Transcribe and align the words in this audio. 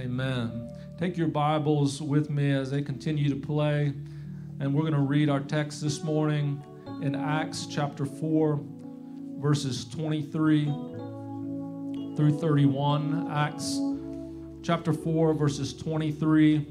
Amen. 0.00 0.66
Take 0.98 1.18
your 1.18 1.28
Bibles 1.28 2.00
with 2.00 2.30
me 2.30 2.52
as 2.52 2.70
they 2.70 2.80
continue 2.80 3.28
to 3.28 3.36
play. 3.36 3.92
And 4.58 4.72
we're 4.72 4.80
going 4.80 4.94
to 4.94 5.00
read 5.00 5.28
our 5.28 5.40
text 5.40 5.82
this 5.82 6.02
morning 6.02 6.62
in 7.02 7.14
Acts 7.14 7.66
chapter 7.66 8.06
4, 8.06 8.58
verses 9.36 9.84
23 9.84 10.64
through 12.16 12.38
31. 12.38 13.30
Acts 13.30 13.78
chapter 14.62 14.94
4, 14.94 15.34
verses 15.34 15.74
23 15.74 16.66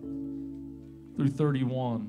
through 0.00 1.28
31. 1.28 2.08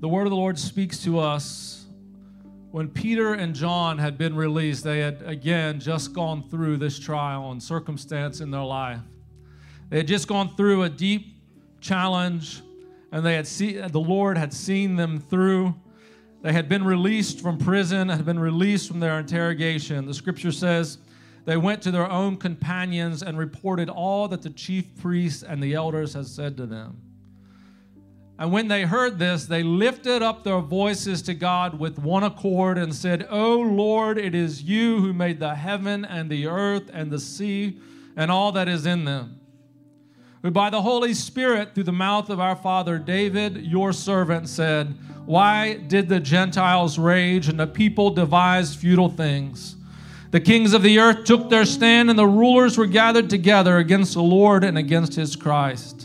The 0.00 0.08
word 0.08 0.22
of 0.22 0.30
the 0.30 0.36
Lord 0.36 0.58
speaks 0.58 0.96
to 1.04 1.18
us. 1.18 1.84
When 2.72 2.88
Peter 2.88 3.34
and 3.34 3.54
John 3.54 3.98
had 3.98 4.16
been 4.16 4.34
released, 4.34 4.82
they 4.82 5.00
had 5.00 5.20
again 5.26 5.78
just 5.78 6.14
gone 6.14 6.48
through 6.48 6.78
this 6.78 6.98
trial 6.98 7.52
and 7.52 7.62
circumstance 7.62 8.40
in 8.40 8.50
their 8.50 8.62
life. 8.62 9.00
They 9.90 9.98
had 9.98 10.08
just 10.08 10.26
gone 10.26 10.56
through 10.56 10.84
a 10.84 10.88
deep 10.88 11.36
challenge, 11.82 12.62
and 13.12 13.26
they 13.26 13.34
had 13.34 13.46
see, 13.46 13.72
the 13.74 14.00
Lord 14.00 14.38
had 14.38 14.54
seen 14.54 14.96
them 14.96 15.20
through. 15.20 15.74
They 16.40 16.54
had 16.54 16.70
been 16.70 16.82
released 16.82 17.42
from 17.42 17.58
prison, 17.58 18.08
had 18.08 18.24
been 18.24 18.38
released 18.38 18.88
from 18.88 19.00
their 19.00 19.18
interrogation. 19.18 20.06
The 20.06 20.14
scripture 20.14 20.50
says 20.50 20.96
they 21.44 21.58
went 21.58 21.82
to 21.82 21.90
their 21.90 22.10
own 22.10 22.38
companions 22.38 23.22
and 23.22 23.36
reported 23.36 23.90
all 23.90 24.28
that 24.28 24.40
the 24.40 24.48
chief 24.48 24.96
priests 24.96 25.42
and 25.42 25.62
the 25.62 25.74
elders 25.74 26.14
had 26.14 26.26
said 26.26 26.56
to 26.56 26.64
them. 26.64 26.96
And 28.38 28.50
when 28.50 28.68
they 28.68 28.84
heard 28.84 29.18
this, 29.18 29.44
they 29.44 29.62
lifted 29.62 30.22
up 30.22 30.42
their 30.42 30.60
voices 30.60 31.22
to 31.22 31.34
God 31.34 31.78
with 31.78 31.98
one 31.98 32.24
accord 32.24 32.78
and 32.78 32.94
said, 32.94 33.26
O 33.30 33.58
Lord, 33.58 34.18
it 34.18 34.34
is 34.34 34.62
you 34.62 35.00
who 35.00 35.12
made 35.12 35.38
the 35.38 35.54
heaven 35.54 36.04
and 36.04 36.30
the 36.30 36.46
earth 36.46 36.90
and 36.92 37.10
the 37.10 37.20
sea 37.20 37.78
and 38.16 38.30
all 38.30 38.52
that 38.52 38.68
is 38.68 38.86
in 38.86 39.04
them. 39.04 39.38
Who 40.42 40.50
by 40.50 40.70
the 40.70 40.82
Holy 40.82 41.14
Spirit, 41.14 41.74
through 41.74 41.84
the 41.84 41.92
mouth 41.92 42.28
of 42.28 42.40
our 42.40 42.56
father 42.56 42.98
David, 42.98 43.58
your 43.58 43.92
servant, 43.92 44.48
said, 44.48 44.98
Why 45.24 45.74
did 45.74 46.08
the 46.08 46.18
Gentiles 46.18 46.98
rage 46.98 47.48
and 47.48 47.60
the 47.60 47.66
people 47.66 48.10
devise 48.10 48.74
futile 48.74 49.08
things? 49.08 49.76
The 50.32 50.40
kings 50.40 50.72
of 50.72 50.82
the 50.82 50.98
earth 50.98 51.24
took 51.24 51.48
their 51.48 51.66
stand, 51.66 52.10
and 52.10 52.18
the 52.18 52.26
rulers 52.26 52.76
were 52.76 52.86
gathered 52.86 53.30
together 53.30 53.76
against 53.76 54.14
the 54.14 54.22
Lord 54.22 54.64
and 54.64 54.76
against 54.76 55.14
his 55.14 55.36
Christ. 55.36 56.01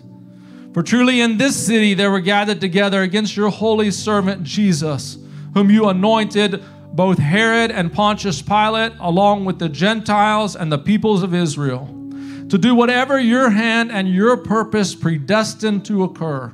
For 0.77 0.83
truly 0.83 1.21
in 1.21 1.39
this 1.39 1.55
city 1.55 1.95
they 1.95 2.07
were 2.07 2.19
gathered 2.19 2.61
together 2.61 3.01
against 3.01 3.35
your 3.35 3.49
holy 3.49 3.89
servant 3.89 4.43
Jesus, 4.43 5.17
whom 5.55 5.71
you 5.71 5.89
anointed, 5.89 6.63
both 6.93 7.17
Herod 7.17 7.71
and 7.71 7.91
Pontius 7.91 8.43
Pilate, 8.43 8.91
along 8.99 9.45
with 9.45 9.57
the 9.57 9.69
Gentiles 9.69 10.55
and 10.55 10.71
the 10.71 10.77
peoples 10.77 11.23
of 11.23 11.33
Israel, 11.33 11.87
to 12.49 12.59
do 12.59 12.75
whatever 12.75 13.19
your 13.19 13.49
hand 13.49 13.91
and 13.91 14.07
your 14.07 14.37
purpose 14.37 14.93
predestined 14.93 15.83
to 15.85 16.03
occur. 16.03 16.53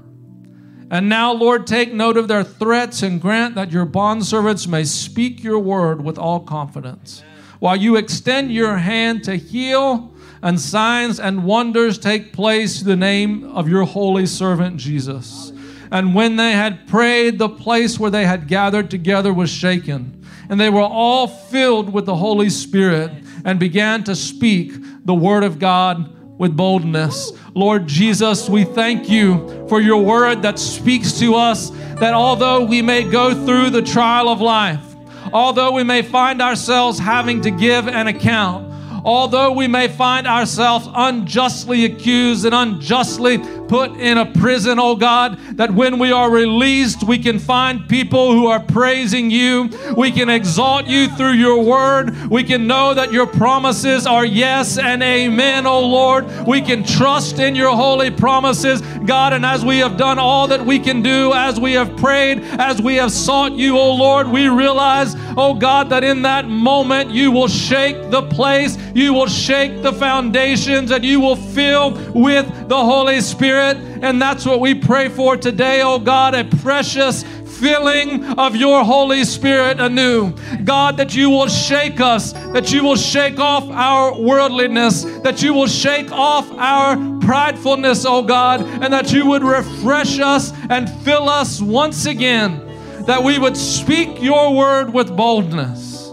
And 0.90 1.10
now, 1.10 1.34
Lord, 1.34 1.68
take 1.68 1.92
note 1.92 2.16
of 2.16 2.30
their 2.30 2.46
threats 2.46 3.04
and 3.04 3.20
grant 3.20 3.56
that 3.56 3.74
your 3.74 3.86
bondservants 3.86 4.70
may 4.70 4.86
speak 4.86 5.44
your 5.44 5.60
word 5.60 6.02
with 6.02 6.18
all 6.18 6.40
confidence, 6.40 7.22
while 7.60 7.76
you 7.76 7.98
extend 7.98 8.54
your 8.54 8.78
hand 8.78 9.26
to 9.26 9.36
heal 9.36 10.13
and 10.44 10.60
signs 10.60 11.22
and 11.22 11.46
wonders 11.46 11.98
take 11.98 12.34
place 12.34 12.80
through 12.80 12.92
the 12.92 12.96
name 12.98 13.46
of 13.46 13.70
your 13.70 13.86
holy 13.86 14.26
servant 14.26 14.76
Jesus. 14.76 15.54
And 15.90 16.14
when 16.14 16.36
they 16.36 16.52
had 16.52 16.86
prayed, 16.86 17.40
the 17.40 17.48
place 17.48 17.98
where 17.98 18.12
they 18.12 18.26
had 18.26 18.48
gathered 18.48 18.92
together 18.92 19.34
was 19.34 19.50
shaken. 19.50 20.22
And 20.50 20.60
they 20.60 20.70
were 20.70 20.82
all 20.82 21.28
filled 21.28 21.94
with 21.94 22.06
the 22.06 22.18
Holy 22.18 22.50
Spirit 22.50 23.12
and 23.46 23.58
began 23.58 24.04
to 24.04 24.16
speak 24.16 24.74
the 25.06 25.14
word 25.14 25.46
of 25.46 25.60
God 25.60 26.14
with 26.38 26.58
boldness. 26.58 27.32
Lord 27.54 27.88
Jesus, 27.88 28.50
we 28.50 28.66
thank 28.66 29.10
you 29.10 29.66
for 29.70 29.80
your 29.80 30.04
word 30.04 30.42
that 30.42 30.60
speaks 30.60 31.14
to 31.20 31.36
us 31.36 31.70
that 32.00 32.14
although 32.14 32.66
we 32.66 32.82
may 32.82 33.04
go 33.10 33.46
through 33.46 33.70
the 33.70 33.82
trial 33.82 34.28
of 34.28 34.42
life, 34.42 34.84
although 35.32 35.72
we 35.72 35.84
may 35.84 36.02
find 36.02 36.42
ourselves 36.42 37.00
having 37.00 37.40
to 37.42 37.52
give 37.52 37.88
an 37.88 38.08
account, 38.08 38.73
although 39.04 39.52
we 39.52 39.68
may 39.68 39.88
find 39.88 40.28
ourselves 40.28 40.88
unjustly 40.94 41.86
accused 41.86 42.46
and 42.46 42.56
unjustly 42.56 43.38
put 43.74 44.00
in 44.00 44.20
a 44.20 44.26
prison, 44.34 44.78
oh 44.78 44.96
God, 44.96 45.40
that 45.58 45.72
when 45.72 45.98
we 45.98 46.12
are 46.12 46.30
released, 46.30 47.02
we 47.02 47.18
can 47.18 47.40
find 47.40 47.90
people 47.90 48.32
who 48.32 48.46
are 48.46 48.60
praising 48.60 49.32
you. 49.32 49.68
We 49.98 50.12
can 50.12 50.30
exalt 50.30 50.86
you 50.86 51.08
through 51.08 51.32
your 51.32 51.64
word. 51.64 52.30
We 52.30 52.44
can 52.44 52.68
know 52.68 52.94
that 52.94 53.12
your 53.12 53.26
promises 53.26 54.06
are 54.06 54.24
yes 54.24 54.78
and 54.78 55.02
amen, 55.02 55.66
oh 55.66 55.88
Lord. 55.88 56.28
We 56.46 56.62
can 56.62 56.84
trust 56.84 57.40
in 57.40 57.56
your 57.56 57.76
holy 57.76 58.12
promises, 58.12 58.82
God. 59.08 59.34
And 59.34 59.44
as 59.44 59.66
we 59.66 59.80
have 59.80 59.98
done 59.98 60.20
all 60.20 60.48
that 60.50 60.64
we 60.64 60.78
can 60.78 61.02
do, 61.02 61.34
as 61.34 61.60
we 61.60 61.74
have 61.74 61.98
prayed, 61.98 62.44
as 62.60 62.80
we 62.80 62.98
have 62.98 63.12
sought 63.12 63.54
you, 63.54 63.76
oh 63.76 63.96
Lord, 63.96 64.28
we 64.28 64.50
realize, 64.50 65.16
oh 65.36 65.56
God, 65.56 65.90
that 65.90 66.04
in 66.04 66.22
that 66.22 66.48
moment 66.48 67.10
you 67.10 67.32
will 67.32 67.48
shake 67.48 68.12
the 68.12 68.22
place, 68.22 68.78
you 68.94 69.16
will 69.16 69.26
shake 69.26 69.82
the 69.82 69.94
foundations, 69.94 70.92
and 70.92 71.04
you 71.04 71.20
will 71.20 71.38
fill 71.38 71.94
with 72.14 72.70
the 72.70 72.78
Holy 72.78 73.20
Spirit. 73.20 73.63
And 73.64 74.22
that's 74.22 74.46
what 74.46 74.60
we 74.60 74.76
pray 74.76 75.10
for 75.10 75.38
today, 75.38 75.82
oh 75.82 76.00
God, 76.00 76.36
a 76.36 76.44
precious 76.44 77.24
filling 77.24 78.26
of 78.38 78.56
your 78.56 78.84
Holy 78.84 79.24
Spirit 79.24 79.80
anew. 79.80 80.34
God, 80.66 80.98
that 80.98 81.16
you 81.16 81.30
will 81.30 81.48
shake 81.48 82.00
us, 82.02 82.34
that 82.34 82.72
you 82.72 82.84
will 82.84 82.96
shake 82.96 83.40
off 83.40 83.70
our 83.70 84.20
worldliness, 84.20 85.04
that 85.22 85.42
you 85.42 85.54
will 85.54 85.68
shake 85.68 86.12
off 86.12 86.52
our 86.52 86.98
pridefulness, 87.22 88.06
oh 88.08 88.22
God, 88.22 88.62
and 88.62 88.92
that 88.92 89.14
you 89.14 89.26
would 89.28 89.44
refresh 89.44 90.20
us 90.20 90.52
and 90.70 90.90
fill 91.04 91.30
us 91.30 91.62
once 91.62 92.06
again, 92.06 93.06
that 93.06 93.24
we 93.24 93.40
would 93.40 93.56
speak 93.56 94.22
your 94.22 94.54
word 94.54 94.94
with 94.94 95.16
boldness. 95.16 96.10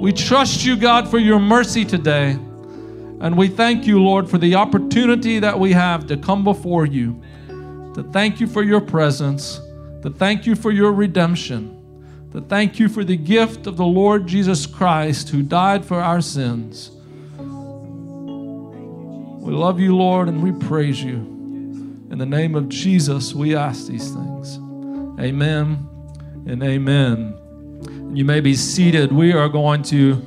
We 0.00 0.12
trust 0.12 0.64
you, 0.64 0.76
God, 0.76 1.08
for 1.08 1.18
your 1.18 1.38
mercy 1.38 1.84
today. 1.84 2.36
And 3.24 3.38
we 3.38 3.48
thank 3.48 3.86
you, 3.86 4.02
Lord, 4.02 4.28
for 4.28 4.36
the 4.36 4.54
opportunity 4.54 5.38
that 5.38 5.58
we 5.58 5.72
have 5.72 6.06
to 6.08 6.16
come 6.18 6.44
before 6.44 6.84
you, 6.84 7.22
to 7.94 8.06
thank 8.12 8.38
you 8.38 8.46
for 8.46 8.62
your 8.62 8.82
presence, 8.82 9.62
to 10.02 10.10
thank 10.10 10.44
you 10.44 10.54
for 10.54 10.70
your 10.70 10.92
redemption, 10.92 12.28
to 12.32 12.42
thank 12.42 12.78
you 12.78 12.86
for 12.86 13.02
the 13.02 13.16
gift 13.16 13.66
of 13.66 13.78
the 13.78 13.84
Lord 13.86 14.26
Jesus 14.26 14.66
Christ 14.66 15.30
who 15.30 15.42
died 15.42 15.86
for 15.86 16.02
our 16.02 16.20
sins. 16.20 16.90
We 19.40 19.54
love 19.54 19.80
you, 19.80 19.96
Lord, 19.96 20.28
and 20.28 20.42
we 20.42 20.52
praise 20.52 21.02
you. 21.02 21.16
In 22.10 22.18
the 22.18 22.26
name 22.26 22.54
of 22.54 22.68
Jesus, 22.68 23.34
we 23.34 23.56
ask 23.56 23.86
these 23.86 24.10
things. 24.12 24.58
Amen 25.18 25.88
and 26.46 26.62
amen. 26.62 27.38
You 28.14 28.26
may 28.26 28.40
be 28.40 28.54
seated. 28.54 29.12
We 29.12 29.32
are 29.32 29.48
going 29.48 29.82
to 29.84 30.22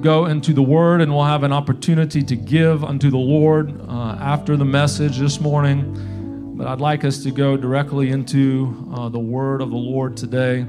go 0.00 0.26
into 0.26 0.52
the 0.52 0.62
Word, 0.62 1.00
and 1.00 1.12
we'll 1.12 1.24
have 1.24 1.42
an 1.42 1.52
opportunity 1.52 2.22
to 2.22 2.36
give 2.36 2.84
unto 2.84 3.10
the 3.10 3.18
Lord 3.18 3.80
uh, 3.88 4.16
after 4.20 4.56
the 4.56 4.64
message 4.64 5.18
this 5.18 5.40
morning. 5.40 6.54
But 6.56 6.66
I'd 6.66 6.80
like 6.80 7.04
us 7.04 7.22
to 7.24 7.30
go 7.30 7.56
directly 7.56 8.10
into 8.10 8.90
uh, 8.94 9.08
the 9.08 9.18
Word 9.18 9.60
of 9.60 9.70
the 9.70 9.76
Lord 9.76 10.16
today 10.16 10.66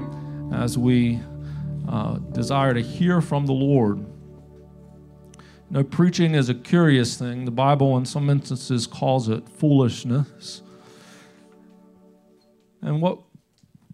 as 0.52 0.76
we 0.78 1.20
uh, 1.88 2.18
desire 2.32 2.74
to 2.74 2.80
hear 2.80 3.20
from 3.20 3.46
the 3.46 3.52
Lord. 3.52 3.98
You 3.98 5.80
know, 5.80 5.84
preaching 5.84 6.34
is 6.34 6.48
a 6.48 6.54
curious 6.54 7.16
thing. 7.16 7.44
The 7.44 7.50
Bible, 7.50 7.96
in 7.96 8.04
some 8.04 8.30
instances, 8.30 8.86
calls 8.86 9.28
it 9.28 9.48
foolishness. 9.48 10.62
And 12.82 13.00
what 13.00 13.20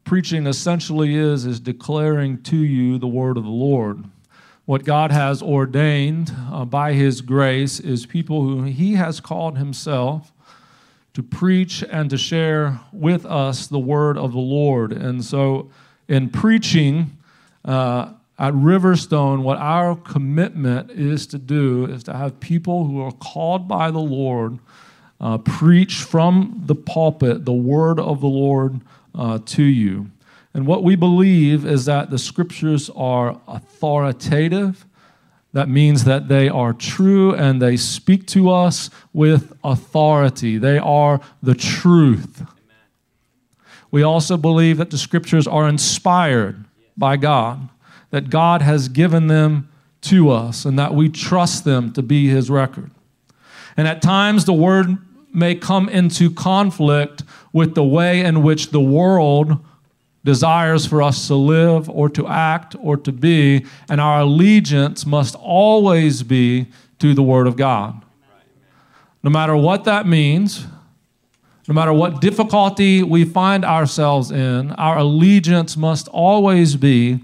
preaching 0.05 0.47
essentially 0.47 1.15
is, 1.15 1.47
is 1.47 1.61
declaring 1.61 2.43
to 2.43 2.57
you 2.57 2.99
the 2.99 3.07
word 3.07 3.37
of 3.37 3.45
the 3.45 3.51
Lord. 3.51 4.05
What 4.67 4.85
God 4.85 5.11
has 5.11 5.43
ordained 5.43 6.33
uh, 6.53 6.65
by 6.65 6.93
His 6.93 7.21
grace 7.21 7.81
is 7.81 8.07
people 8.07 8.43
who 8.43 8.63
He 8.65 8.95
has 8.95 9.21
called 9.21 9.59
Himself 9.59 10.33
to 11.15 11.23
preach 11.23 11.83
and 11.91 12.09
to 12.11 12.17
share 12.17 12.81
with 12.93 13.27
us 13.27 13.67
the 13.67 13.79
word 13.79 14.17
of 14.17 14.33
the 14.33 14.39
Lord. 14.39 14.93
And 14.93 15.25
so, 15.25 15.71
in 16.09 16.31
preaching 16.31 17.17
uh, 17.65 18.13
at 18.39 18.55
Riverstone, 18.55 19.43
what 19.43 19.59
our 19.59 19.97
commitment 19.97 20.91
is 20.91 21.27
to 21.29 21.39
do 21.39 21.87
is 21.87 22.05
to 22.05 22.15
have 22.15 22.41
people 22.41 22.87
who 22.87 23.01
are 23.01 23.13
called 23.13 23.69
by 23.69 23.91
the 23.91 23.99
Lord 23.99 24.59
uh, 25.21 25.39
preach 25.39 25.97
from 25.97 26.63
the 26.65 26.75
pulpit 26.75 27.45
the 27.45 27.53
word 27.53 28.01
of 28.01 28.21
the 28.21 28.27
Lord 28.27 28.81
uh, 29.15 29.39
to 29.45 29.63
you. 29.63 30.11
And 30.53 30.67
what 30.67 30.83
we 30.83 30.97
believe 30.97 31.65
is 31.65 31.85
that 31.85 32.11
the 32.11 32.19
scriptures 32.19 32.91
are 32.97 33.41
authoritative. 33.47 34.85
That 35.53 35.69
means 35.69 36.05
that 36.05 36.29
they 36.29 36.49
are 36.49 36.73
true 36.73 37.35
and 37.35 37.61
they 37.61 37.77
speak 37.77 38.27
to 38.29 38.51
us 38.51 38.91
with 39.13 39.53
authority. 39.63 40.59
They 40.59 40.79
are 40.79 41.21
the 41.43 41.55
truth. 41.55 42.45
We 43.91 44.03
also 44.03 44.37
believe 44.37 44.77
that 44.79 44.91
the 44.91 44.99
scriptures 44.99 45.47
are 45.47 45.69
inspired 45.69 46.65
by 46.97 47.17
God, 47.17 47.69
that 48.11 48.31
God 48.31 48.63
has 48.63 48.89
given 48.89 49.27
them 49.27 49.69
to 50.03 50.31
us, 50.31 50.65
and 50.65 50.79
that 50.79 50.95
we 50.95 51.09
trust 51.09 51.65
them 51.65 51.93
to 51.93 52.03
be 52.03 52.29
His 52.29 52.51
record. 52.51 52.91
And 53.77 53.89
at 53.89 54.03
times, 54.03 54.45
the 54.45 54.53
word 54.53 54.99
may 55.33 55.55
come 55.55 55.89
into 55.89 56.31
conflict 56.31 57.23
with 57.53 57.75
the 57.75 57.85
way 57.85 58.21
in 58.21 58.43
which 58.43 58.71
the 58.71 58.81
world 58.81 59.65
desires 60.25 60.87
for 60.87 61.03
us 61.03 61.27
to 61.29 61.35
live 61.35 61.89
or 61.89 62.09
to 62.11 62.27
act 62.27 62.77
or 62.81 62.97
to 62.97 63.13
be, 63.13 63.65
and 63.89 64.01
our 64.01 64.21
allegiance 64.21 65.07
must 65.07 65.35
always 65.37 66.23
be 66.23 66.67
to 66.99 67.15
the 67.15 67.23
Word 67.23 67.47
of 67.47 67.57
God. 67.57 68.03
No 69.23 69.31
matter 69.31 69.57
what 69.57 69.85
that 69.85 70.07
means, 70.07 70.67
no 71.69 71.75
matter 71.75 71.93
what 71.93 72.21
difficulty 72.21 73.03
we 73.03 73.25
find 73.25 73.65
ourselves 73.65 74.31
in, 74.31 74.73
our 74.73 74.99
allegiance 74.99 75.77
must 75.77 76.09
always 76.09 76.77
be 76.77 77.21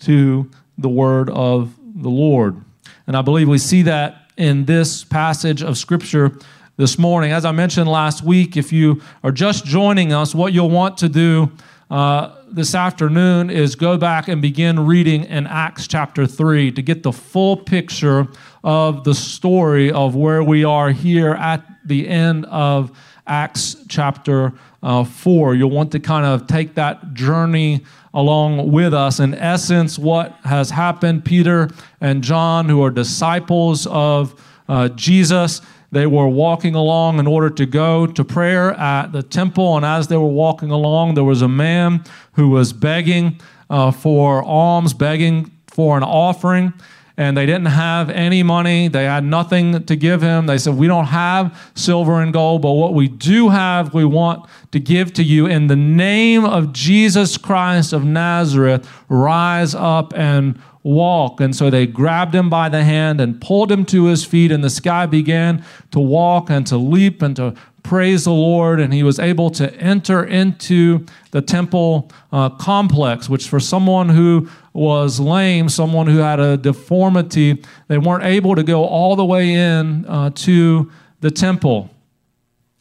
to 0.00 0.50
the 0.76 0.88
Word 0.88 1.28
of 1.30 1.74
the 1.94 2.08
Lord. 2.08 2.62
And 3.06 3.16
I 3.16 3.22
believe 3.22 3.48
we 3.48 3.58
see 3.58 3.82
that 3.82 4.30
in 4.36 4.66
this 4.66 5.04
passage 5.04 5.62
of 5.62 5.76
Scripture 5.76 6.32
this 6.76 6.96
morning. 6.96 7.32
As 7.32 7.44
I 7.44 7.50
mentioned 7.50 7.90
last 7.90 8.22
week, 8.22 8.56
if 8.56 8.72
you 8.72 9.02
are 9.24 9.32
just 9.32 9.64
joining 9.64 10.12
us, 10.12 10.34
what 10.34 10.52
you'll 10.52 10.70
want 10.70 10.98
to 10.98 11.08
do 11.08 11.50
uh, 11.90 12.36
this 12.50 12.74
afternoon 12.74 13.50
is 13.50 13.74
go 13.74 13.96
back 13.96 14.28
and 14.28 14.40
begin 14.40 14.86
reading 14.86 15.24
in 15.24 15.46
Acts 15.46 15.86
chapter 15.86 16.26
3 16.26 16.72
to 16.72 16.82
get 16.82 17.02
the 17.02 17.12
full 17.12 17.56
picture 17.56 18.26
of 18.64 19.04
the 19.04 19.14
story 19.14 19.92
of 19.92 20.14
where 20.14 20.42
we 20.42 20.64
are 20.64 20.90
here 20.90 21.32
at 21.32 21.64
the 21.84 22.08
end 22.08 22.46
of 22.46 22.96
Acts 23.26 23.76
chapter 23.88 24.52
uh, 24.82 25.04
4. 25.04 25.54
You'll 25.54 25.70
want 25.70 25.92
to 25.92 26.00
kind 26.00 26.24
of 26.24 26.46
take 26.46 26.74
that 26.74 27.14
journey 27.14 27.84
along 28.14 28.72
with 28.72 28.94
us. 28.94 29.20
In 29.20 29.34
essence, 29.34 29.98
what 29.98 30.32
has 30.44 30.70
happened, 30.70 31.24
Peter 31.24 31.68
and 32.00 32.22
John, 32.22 32.68
who 32.68 32.82
are 32.82 32.90
disciples 32.90 33.86
of 33.86 34.34
uh, 34.68 34.88
Jesus, 34.90 35.60
they 35.90 36.06
were 36.06 36.28
walking 36.28 36.74
along 36.74 37.18
in 37.18 37.26
order 37.26 37.50
to 37.50 37.66
go 37.66 38.06
to 38.06 38.24
prayer 38.24 38.72
at 38.72 39.12
the 39.12 39.22
temple. 39.22 39.76
And 39.76 39.86
as 39.86 40.08
they 40.08 40.16
were 40.16 40.26
walking 40.26 40.70
along, 40.70 41.14
there 41.14 41.24
was 41.24 41.42
a 41.42 41.48
man 41.48 42.04
who 42.32 42.50
was 42.50 42.72
begging 42.72 43.40
uh, 43.70 43.90
for 43.90 44.42
alms, 44.42 44.92
begging 44.92 45.50
for 45.66 45.96
an 45.96 46.02
offering. 46.02 46.74
And 47.18 47.36
they 47.36 47.46
didn't 47.46 47.66
have 47.66 48.10
any 48.10 48.44
money. 48.44 48.86
They 48.86 49.04
had 49.04 49.24
nothing 49.24 49.84
to 49.84 49.96
give 49.96 50.22
him. 50.22 50.46
They 50.46 50.56
said, 50.56 50.74
We 50.74 50.86
don't 50.86 51.06
have 51.06 51.70
silver 51.74 52.22
and 52.22 52.32
gold, 52.32 52.62
but 52.62 52.72
what 52.72 52.94
we 52.94 53.08
do 53.08 53.48
have, 53.48 53.92
we 53.92 54.04
want 54.04 54.48
to 54.70 54.78
give 54.78 55.12
to 55.14 55.24
you. 55.24 55.46
In 55.46 55.66
the 55.66 55.74
name 55.74 56.44
of 56.44 56.72
Jesus 56.72 57.36
Christ 57.36 57.92
of 57.92 58.04
Nazareth, 58.04 58.88
rise 59.08 59.74
up 59.74 60.14
and 60.16 60.60
walk. 60.84 61.40
And 61.40 61.54
so 61.54 61.70
they 61.70 61.86
grabbed 61.86 62.34
him 62.34 62.48
by 62.48 62.68
the 62.68 62.84
hand 62.84 63.20
and 63.20 63.40
pulled 63.40 63.70
him 63.70 63.84
to 63.86 64.04
his 64.04 64.24
feet, 64.24 64.52
and 64.52 64.62
the 64.62 64.70
sky 64.70 65.04
began 65.06 65.64
to 65.90 66.00
walk 66.00 66.50
and 66.50 66.66
to 66.68 66.76
leap 66.76 67.20
and 67.20 67.34
to 67.36 67.54
praise 67.88 68.24
the 68.24 68.32
Lord. 68.32 68.80
And 68.80 68.92
he 68.92 69.02
was 69.02 69.18
able 69.18 69.48
to 69.52 69.74
enter 69.76 70.22
into 70.22 71.06
the 71.30 71.40
temple 71.40 72.10
uh, 72.30 72.50
complex, 72.50 73.30
which 73.30 73.48
for 73.48 73.58
someone 73.58 74.10
who 74.10 74.48
was 74.74 75.18
lame, 75.18 75.70
someone 75.70 76.06
who 76.06 76.18
had 76.18 76.38
a 76.38 76.58
deformity, 76.58 77.64
they 77.88 77.96
weren't 77.96 78.24
able 78.24 78.54
to 78.54 78.62
go 78.62 78.84
all 78.84 79.16
the 79.16 79.24
way 79.24 79.54
in 79.54 80.04
uh, 80.06 80.30
to 80.34 80.92
the 81.20 81.30
temple. 81.30 81.88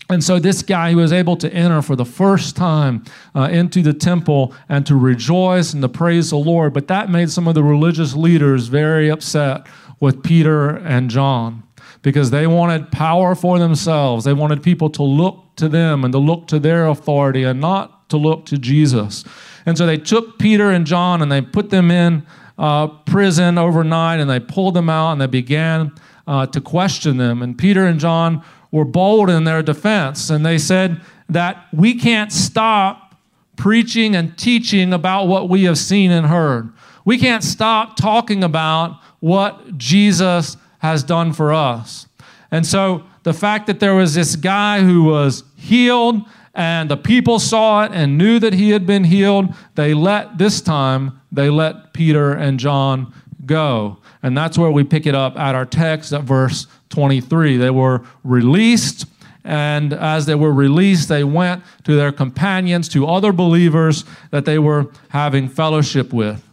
And 0.09 0.24
so 0.24 0.39
this 0.39 0.62
guy, 0.62 0.89
he 0.89 0.95
was 0.95 1.13
able 1.13 1.38
to 1.38 1.51
enter 1.53 1.81
for 1.81 1.95
the 1.95 2.06
first 2.06 2.56
time 2.56 3.03
uh, 3.33 3.50
into 3.51 3.81
the 3.81 3.94
temple 3.94 4.53
and 4.68 4.86
to 4.86 4.95
rejoice 4.95 5.74
and 5.74 5.81
to 5.81 5.89
praise 5.89 6.30
the 6.30 6.38
Lord. 6.38 6.74
But 6.74 6.88
that 6.89 7.10
made 7.10 7.30
some 7.30 7.48
of 7.48 7.56
the 7.56 7.63
religious 7.63 8.13
leaders 8.13 8.68
very 8.68 9.10
upset 9.10 9.68
with 10.00 10.21
Peter 10.21 10.69
and 10.69 11.10
John 11.10 11.67
because 12.07 12.31
they 12.31 12.48
wanted 12.48 12.89
power 12.89 13.36
for 13.36 13.59
themselves. 13.59 14.24
They 14.24 14.31
wanted 14.31 14.63
people 14.63 14.89
to 14.92 15.04
look 15.04 15.44
to 15.57 15.68
them 15.68 16.06
and 16.06 16.13
to 16.13 16.18
look 16.18 16.48
to 16.48 16.57
their 16.57 16.88
authority 16.88 17.44
and 17.44 17.59
not 17.59 18.09
to 18.12 18.15
look 18.15 18.45
to 18.45 18.57
Jesus. 18.57 19.25
And 19.65 19.77
so 19.77 19.86
they 19.86 19.98
took 19.98 20.39
Peter 20.39 20.71
and 20.71 20.88
John 20.88 21.21
and 21.21 21.30
they 21.30 21.42
put 21.42 21.69
them 21.69 21.92
in 21.92 22.25
uh, 22.57 22.88
prison 22.88 23.57
overnight 23.57 24.21
and 24.21 24.30
they 24.30 24.39
pulled 24.39 24.74
them 24.74 24.89
out 24.89 25.12
and 25.12 25.19
they 25.19 25.27
began 25.27 25.92
uh, 26.25 26.45
to 26.45 26.62
question 26.62 27.18
them. 27.18 27.42
And 27.42 27.57
Peter 27.57 27.86
and 27.86 28.00
John 28.00 28.42
were 28.71 28.86
bold 28.86 29.30
in 29.30 29.44
their 29.44 29.62
defense, 29.62 30.30
and 30.30 30.45
they 30.45 30.57
said 30.57 31.01
that 31.27 31.68
we 31.74 31.94
can't 31.94 32.31
stop 32.31 33.15
preaching 33.57 34.15
and 34.15 34.38
teaching 34.38 34.94
about 34.94 35.25
what 35.25 35.50
we 35.50 35.65
have 35.65 35.77
seen 35.77 36.10
and 36.12 36.27
heard. 36.27 36.71
We 37.03 37.18
can't 37.18 37.44
stop 37.44 37.98
talking 37.98 38.45
about 38.45 38.98
what 39.19 39.77
Jesus 39.77 40.56
has 40.88 41.04
done 41.04 41.34
for 41.34 41.54
us. 41.54 42.07
And 42.50 42.66
so 42.66 43.04
the 43.24 43.34
fact 43.34 43.68
that 43.68 43.80
there 43.80 43.95
was 43.95 44.16
this 44.16 44.36
guy 44.36 44.81
who 44.81 45.04
was 45.04 45.44
healed 45.56 46.22
and 46.54 46.89
the 46.89 46.98
people 46.98 47.39
saw 47.39 47.84
it 47.84 47.92
and 47.94 48.18
knew 48.18 48.39
that 48.39 48.54
he 48.54 48.72
had 48.72 48.88
been 48.88 49.04
healed, 49.04 49.54
they 49.75 49.94
let 49.94 50.38
this 50.38 50.62
time 50.62 51.22
they 51.31 51.50
let 51.50 51.94
Peter 51.94 52.31
and 52.31 52.60
John 52.60 53.13
go. 53.45 53.98
And 54.24 54.36
that's 54.38 54.57
where 54.57 54.72
we 54.72 54.84
pick 54.84 55.06
it 55.06 55.13
up 55.13 55.38
at 55.38 55.56
our 55.56 55.66
text 55.66 56.13
at 56.13 56.24
verse 56.24 56.68
23. 56.89 57.57
They 57.57 57.69
were 57.69 58.04
released, 58.24 59.06
and 59.44 59.94
as 59.94 60.25
they 60.25 60.36
were 60.36 60.54
released, 60.54 61.10
they 61.10 61.24
went 61.24 61.63
to 61.84 61.95
their 61.95 62.12
companions, 62.12 62.89
to 62.89 63.06
other 63.06 63.31
believers 63.31 64.06
that 64.31 64.45
they 64.45 64.57
were 64.57 64.88
having 65.10 65.50
fellowship 65.50 66.13
with. 66.13 66.47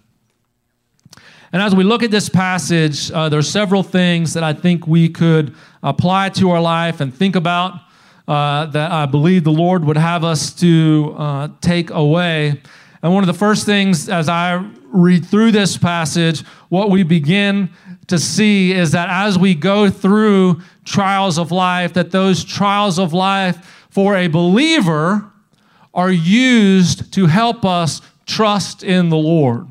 And 1.54 1.62
as 1.62 1.72
we 1.72 1.84
look 1.84 2.02
at 2.02 2.10
this 2.10 2.28
passage, 2.28 3.12
uh, 3.12 3.28
there 3.28 3.38
are 3.38 3.42
several 3.42 3.84
things 3.84 4.34
that 4.34 4.42
I 4.42 4.52
think 4.52 4.88
we 4.88 5.08
could 5.08 5.54
apply 5.84 6.30
to 6.30 6.50
our 6.50 6.60
life 6.60 7.00
and 7.00 7.14
think 7.14 7.36
about 7.36 7.74
uh, 8.26 8.66
that 8.66 8.90
I 8.90 9.06
believe 9.06 9.44
the 9.44 9.52
Lord 9.52 9.84
would 9.84 9.96
have 9.96 10.24
us 10.24 10.52
to 10.54 11.14
uh, 11.16 11.48
take 11.60 11.90
away. 11.90 12.60
And 13.04 13.14
one 13.14 13.22
of 13.22 13.28
the 13.28 13.38
first 13.38 13.66
things 13.66 14.08
as 14.08 14.28
I 14.28 14.68
read 14.88 15.26
through 15.26 15.52
this 15.52 15.76
passage, 15.76 16.40
what 16.70 16.90
we 16.90 17.04
begin 17.04 17.70
to 18.08 18.18
see 18.18 18.72
is 18.72 18.90
that 18.90 19.08
as 19.08 19.38
we 19.38 19.54
go 19.54 19.88
through 19.88 20.60
trials 20.84 21.38
of 21.38 21.52
life, 21.52 21.92
that 21.92 22.10
those 22.10 22.42
trials 22.42 22.98
of 22.98 23.12
life 23.12 23.86
for 23.90 24.16
a 24.16 24.26
believer 24.26 25.30
are 25.94 26.10
used 26.10 27.12
to 27.12 27.26
help 27.26 27.64
us 27.64 28.00
trust 28.26 28.82
in 28.82 29.08
the 29.08 29.16
Lord. 29.16 29.68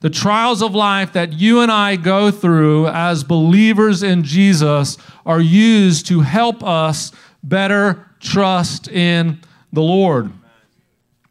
The 0.00 0.10
trials 0.10 0.62
of 0.62 0.74
life 0.74 1.12
that 1.14 1.32
you 1.32 1.60
and 1.60 1.72
I 1.72 1.96
go 1.96 2.30
through 2.30 2.86
as 2.88 3.24
believers 3.24 4.02
in 4.02 4.22
Jesus 4.22 4.96
are 5.26 5.40
used 5.40 6.06
to 6.06 6.20
help 6.20 6.62
us 6.62 7.10
better 7.42 8.06
trust 8.20 8.88
in 8.88 9.40
the 9.72 9.82
Lord. 9.82 10.32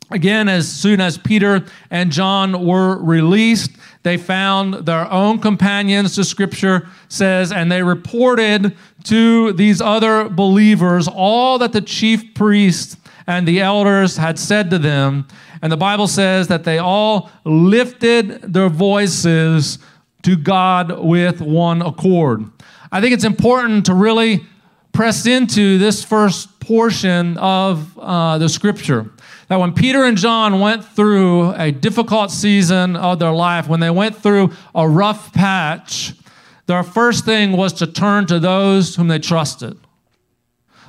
Again, 0.10 0.48
as 0.48 0.70
soon 0.70 1.02
as 1.02 1.18
Peter 1.18 1.66
and 1.92 2.12
John 2.12 2.66
were 2.66 2.98
released, 2.98 3.72
they 4.04 4.16
found 4.16 4.86
their 4.86 5.10
own 5.12 5.40
companions, 5.40 6.16
the 6.16 6.24
scripture 6.24 6.88
says, 7.10 7.52
and 7.52 7.70
they 7.70 7.84
reported 7.84 8.76
to 9.04 9.52
these 9.54 9.82
other 9.82 10.30
believers 10.30 11.10
all 11.10 11.58
that 11.60 11.74
the 11.74 11.82
chief 11.82 12.34
priests 12.34 12.96
and 13.28 13.46
the 13.46 13.60
elders 13.60 14.16
had 14.16 14.40
said 14.40 14.70
to 14.70 14.80
them. 14.80 15.28
And 15.62 15.72
the 15.72 15.78
Bible 15.78 16.08
says 16.08 16.48
that 16.48 16.64
they 16.64 16.78
all 16.78 17.30
lifted 17.44 18.42
their 18.42 18.70
voices 18.70 19.80
to 20.24 20.36
God 20.36 21.00
with 21.00 21.42
one 21.42 21.82
accord. 21.82 22.46
I 22.92 23.02
think 23.02 23.14
it's 23.14 23.24
important 23.24 23.86
to 23.88 23.94
really 23.94 24.46
press 24.92 25.26
into 25.26 25.78
this 25.78 26.04
first 26.04 26.60
portion 26.60 27.38
of 27.38 27.98
uh, 28.00 28.38
the 28.38 28.50
scripture 28.50 29.12
that 29.48 29.60
when 29.60 29.74
Peter 29.74 30.04
and 30.04 30.18
John 30.18 30.60
went 30.60 30.84
through 30.84 31.52
a 31.54 31.72
difficult 31.72 32.32
season 32.32 32.96
of 32.96 33.20
their 33.20 33.32
life, 33.32 33.68
when 33.68 33.80
they 33.80 33.90
went 33.90 34.16
through 34.16 34.52
a 34.76 34.88
rough 34.88 35.32
patch, 35.34 36.14
their 36.66 36.84
first 36.84 37.24
thing 37.24 37.54
was 37.54 37.72
to 37.74 37.88
turn 37.88 38.26
to 38.28 38.40
those 38.40 38.96
whom 38.96 39.08
they 39.08 39.20
trusted. 39.20 39.78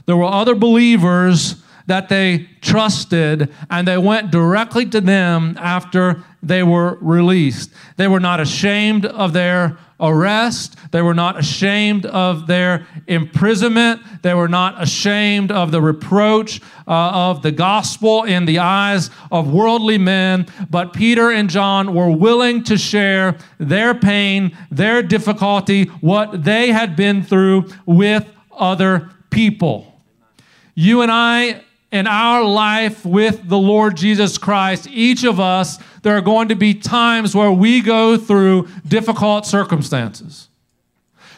There 0.06 0.16
were 0.16 0.24
other 0.24 0.54
believers 0.54 1.62
that 1.88 2.08
they 2.08 2.46
trusted, 2.60 3.52
and 3.70 3.88
they 3.88 3.98
went 3.98 4.30
directly 4.30 4.86
to 4.86 5.00
them 5.00 5.56
after 5.58 6.22
they 6.42 6.62
were 6.62 6.98
released. 7.00 7.70
They 7.96 8.06
were 8.06 8.20
not 8.20 8.40
ashamed 8.40 9.06
of 9.06 9.32
their 9.32 9.78
arrest. 9.98 10.76
They 10.92 11.02
were 11.02 11.14
not 11.14 11.38
ashamed 11.38 12.04
of 12.06 12.46
their 12.46 12.86
imprisonment. 13.06 14.02
They 14.22 14.34
were 14.34 14.48
not 14.48 14.80
ashamed 14.80 15.50
of 15.50 15.72
the 15.72 15.80
reproach 15.80 16.60
uh, 16.86 17.30
of 17.30 17.42
the 17.42 17.52
gospel 17.52 18.24
in 18.24 18.44
the 18.44 18.58
eyes 18.58 19.10
of 19.32 19.52
worldly 19.52 19.98
men. 19.98 20.46
But 20.70 20.92
Peter 20.92 21.30
and 21.30 21.48
John 21.50 21.94
were 21.94 22.10
willing 22.10 22.64
to 22.64 22.76
share 22.76 23.36
their 23.58 23.94
pain, 23.94 24.56
their 24.70 25.02
difficulty, 25.02 25.84
what 26.02 26.44
they 26.44 26.70
had 26.70 26.96
been 26.96 27.22
through 27.22 27.70
with 27.86 28.30
other 28.52 29.10
people. 29.30 30.00
You 30.74 31.02
and 31.02 31.10
I 31.10 31.64
in 31.90 32.06
our 32.06 32.44
life 32.44 33.04
with 33.04 33.48
the 33.48 33.58
Lord 33.58 33.96
Jesus 33.96 34.36
Christ, 34.36 34.86
each 34.90 35.24
of 35.24 35.40
us, 35.40 35.78
there 36.02 36.16
are 36.16 36.22
going 36.22 36.48
to 36.48 36.54
be 36.54 36.74
times 36.74 37.34
where 37.34 37.50
we 37.50 37.80
go 37.80 38.16
through 38.16 38.68
difficult 38.86 39.46
circumstances. 39.46 40.48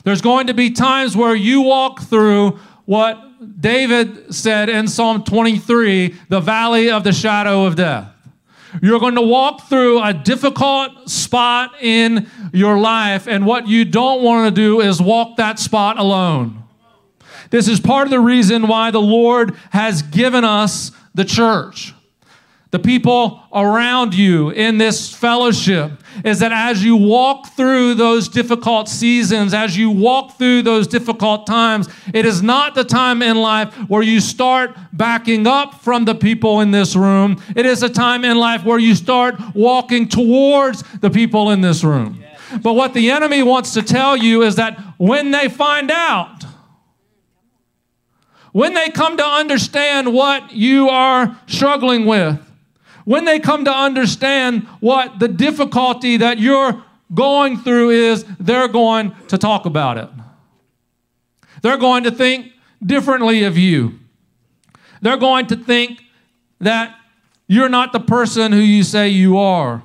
There's 0.02 0.22
going 0.22 0.48
to 0.48 0.54
be 0.54 0.70
times 0.70 1.16
where 1.16 1.34
you 1.34 1.60
walk 1.60 2.00
through 2.00 2.58
what 2.84 3.60
David 3.60 4.34
said 4.34 4.68
in 4.68 4.88
Psalm 4.88 5.22
23 5.22 6.14
the 6.28 6.40
valley 6.40 6.90
of 6.90 7.04
the 7.04 7.12
shadow 7.12 7.64
of 7.64 7.76
death. 7.76 8.08
You're 8.82 9.00
going 9.00 9.16
to 9.16 9.22
walk 9.22 9.68
through 9.68 10.02
a 10.02 10.12
difficult 10.12 11.10
spot 11.10 11.74
in 11.82 12.28
your 12.52 12.78
life, 12.78 13.26
and 13.26 13.44
what 13.44 13.66
you 13.66 13.84
don't 13.84 14.22
want 14.22 14.54
to 14.54 14.60
do 14.60 14.80
is 14.80 15.02
walk 15.02 15.36
that 15.36 15.58
spot 15.58 15.98
alone. 15.98 16.59
This 17.50 17.68
is 17.68 17.80
part 17.80 18.06
of 18.06 18.10
the 18.10 18.20
reason 18.20 18.68
why 18.68 18.90
the 18.90 19.00
Lord 19.00 19.54
has 19.70 20.02
given 20.02 20.44
us 20.44 20.92
the 21.14 21.24
church 21.24 21.94
the 22.70 22.78
people 22.78 23.42
around 23.52 24.14
you 24.14 24.50
in 24.50 24.78
this 24.78 25.12
fellowship 25.12 25.90
is 26.24 26.38
that 26.38 26.52
as 26.52 26.84
you 26.84 26.94
walk 26.94 27.48
through 27.54 27.94
those 27.94 28.28
difficult 28.28 28.88
seasons, 28.88 29.52
as 29.52 29.76
you 29.76 29.90
walk 29.90 30.38
through 30.38 30.62
those 30.62 30.86
difficult 30.86 31.48
times, 31.48 31.88
it 32.14 32.24
is 32.24 32.42
not 32.42 32.76
the 32.76 32.84
time 32.84 33.22
in 33.22 33.36
life 33.36 33.74
where 33.88 34.02
you 34.02 34.20
start 34.20 34.76
backing 34.92 35.48
up 35.48 35.82
from 35.82 36.04
the 36.04 36.14
people 36.14 36.60
in 36.60 36.70
this 36.70 36.94
room. 36.94 37.42
It 37.56 37.66
is 37.66 37.82
a 37.82 37.88
time 37.88 38.24
in 38.24 38.36
life 38.38 38.64
where 38.64 38.78
you 38.78 38.94
start 38.94 39.34
walking 39.52 40.06
towards 40.08 40.84
the 41.00 41.10
people 41.10 41.50
in 41.50 41.62
this 41.62 41.82
room. 41.82 42.22
But 42.62 42.74
what 42.74 42.94
the 42.94 43.10
enemy 43.10 43.42
wants 43.42 43.74
to 43.74 43.82
tell 43.82 44.16
you 44.16 44.42
is 44.42 44.56
that 44.56 44.78
when 44.96 45.32
they 45.32 45.48
find 45.48 45.90
out, 45.90 46.39
when 48.52 48.74
they 48.74 48.88
come 48.88 49.16
to 49.16 49.24
understand 49.24 50.12
what 50.12 50.52
you 50.52 50.88
are 50.88 51.38
struggling 51.46 52.06
with, 52.06 52.38
when 53.04 53.24
they 53.24 53.38
come 53.38 53.64
to 53.64 53.72
understand 53.72 54.66
what 54.80 55.18
the 55.18 55.28
difficulty 55.28 56.16
that 56.18 56.38
you're 56.38 56.84
going 57.12 57.58
through 57.58 57.90
is, 57.90 58.24
they're 58.38 58.68
going 58.68 59.14
to 59.28 59.38
talk 59.38 59.66
about 59.66 59.98
it. 59.98 60.08
They're 61.62 61.76
going 61.76 62.04
to 62.04 62.10
think 62.10 62.52
differently 62.84 63.44
of 63.44 63.58
you. 63.58 63.98
They're 65.02 65.16
going 65.16 65.46
to 65.46 65.56
think 65.56 66.02
that 66.60 66.96
you're 67.46 67.68
not 67.68 67.92
the 67.92 68.00
person 68.00 68.52
who 68.52 68.58
you 68.58 68.82
say 68.82 69.08
you 69.08 69.38
are. 69.38 69.82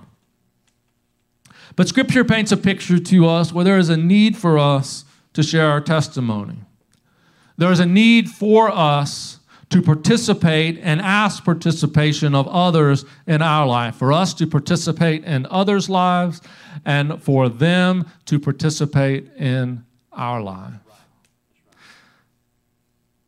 But 1.75 1.87
Scripture 1.87 2.23
paints 2.23 2.51
a 2.51 2.57
picture 2.57 2.99
to 2.99 3.27
us 3.27 3.51
where 3.51 3.65
there 3.65 3.77
is 3.77 3.89
a 3.89 3.97
need 3.97 4.37
for 4.37 4.57
us 4.57 5.03
to 5.33 5.43
share 5.43 5.69
our 5.69 5.81
testimony. 5.81 6.59
There 7.57 7.71
is 7.71 7.79
a 7.79 7.85
need 7.85 8.29
for 8.29 8.69
us 8.69 9.39
to 9.69 9.81
participate 9.81 10.79
and 10.81 11.01
ask 11.01 11.43
participation 11.43 12.35
of 12.35 12.47
others 12.47 13.05
in 13.25 13.41
our 13.41 13.65
life, 13.65 13.95
for 13.95 14.13
us 14.13 14.33
to 14.35 14.47
participate 14.47 15.23
in 15.23 15.47
others' 15.49 15.89
lives, 15.89 16.41
and 16.85 17.21
for 17.21 17.49
them 17.49 18.05
to 18.25 18.39
participate 18.39 19.31
in 19.37 19.83
our 20.11 20.41
life. 20.41 20.73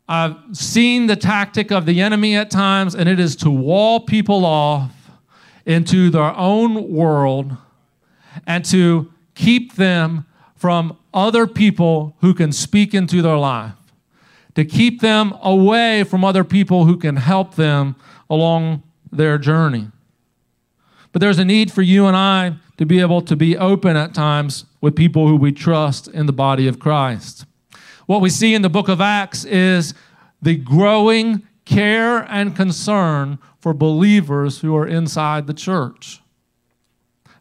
I've 0.08 0.36
seen 0.52 1.06
the 1.06 1.16
tactic 1.16 1.70
of 1.70 1.84
the 1.84 2.00
enemy 2.00 2.34
at 2.34 2.50
times, 2.50 2.94
and 2.94 3.08
it 3.08 3.20
is 3.20 3.36
to 3.36 3.50
wall 3.50 4.00
people 4.00 4.46
off 4.46 5.10
into 5.66 6.08
their 6.08 6.34
own 6.34 6.90
world 6.90 7.56
and 8.46 8.64
to 8.66 9.12
keep 9.34 9.74
them 9.74 10.24
from 10.54 10.96
other 11.12 11.46
people 11.46 12.16
who 12.20 12.32
can 12.32 12.52
speak 12.52 12.94
into 12.94 13.20
their 13.20 13.36
life 13.36 13.74
to 14.58 14.64
keep 14.64 15.00
them 15.00 15.32
away 15.40 16.02
from 16.02 16.24
other 16.24 16.42
people 16.42 16.84
who 16.84 16.96
can 16.96 17.14
help 17.14 17.54
them 17.54 17.94
along 18.28 18.82
their 19.12 19.38
journey. 19.38 19.86
But 21.12 21.20
there's 21.20 21.38
a 21.38 21.44
need 21.44 21.70
for 21.70 21.82
you 21.82 22.06
and 22.06 22.16
I 22.16 22.54
to 22.76 22.84
be 22.84 22.98
able 22.98 23.22
to 23.22 23.36
be 23.36 23.56
open 23.56 23.96
at 23.96 24.14
times 24.14 24.64
with 24.80 24.96
people 24.96 25.28
who 25.28 25.36
we 25.36 25.52
trust 25.52 26.08
in 26.08 26.26
the 26.26 26.32
body 26.32 26.66
of 26.66 26.80
Christ. 26.80 27.46
What 28.06 28.20
we 28.20 28.30
see 28.30 28.52
in 28.52 28.62
the 28.62 28.68
book 28.68 28.88
of 28.88 29.00
Acts 29.00 29.44
is 29.44 29.94
the 30.42 30.56
growing 30.56 31.46
care 31.64 32.26
and 32.28 32.56
concern 32.56 33.38
for 33.60 33.72
believers 33.72 34.58
who 34.58 34.74
are 34.74 34.88
inside 34.88 35.46
the 35.46 35.54
church. 35.54 36.20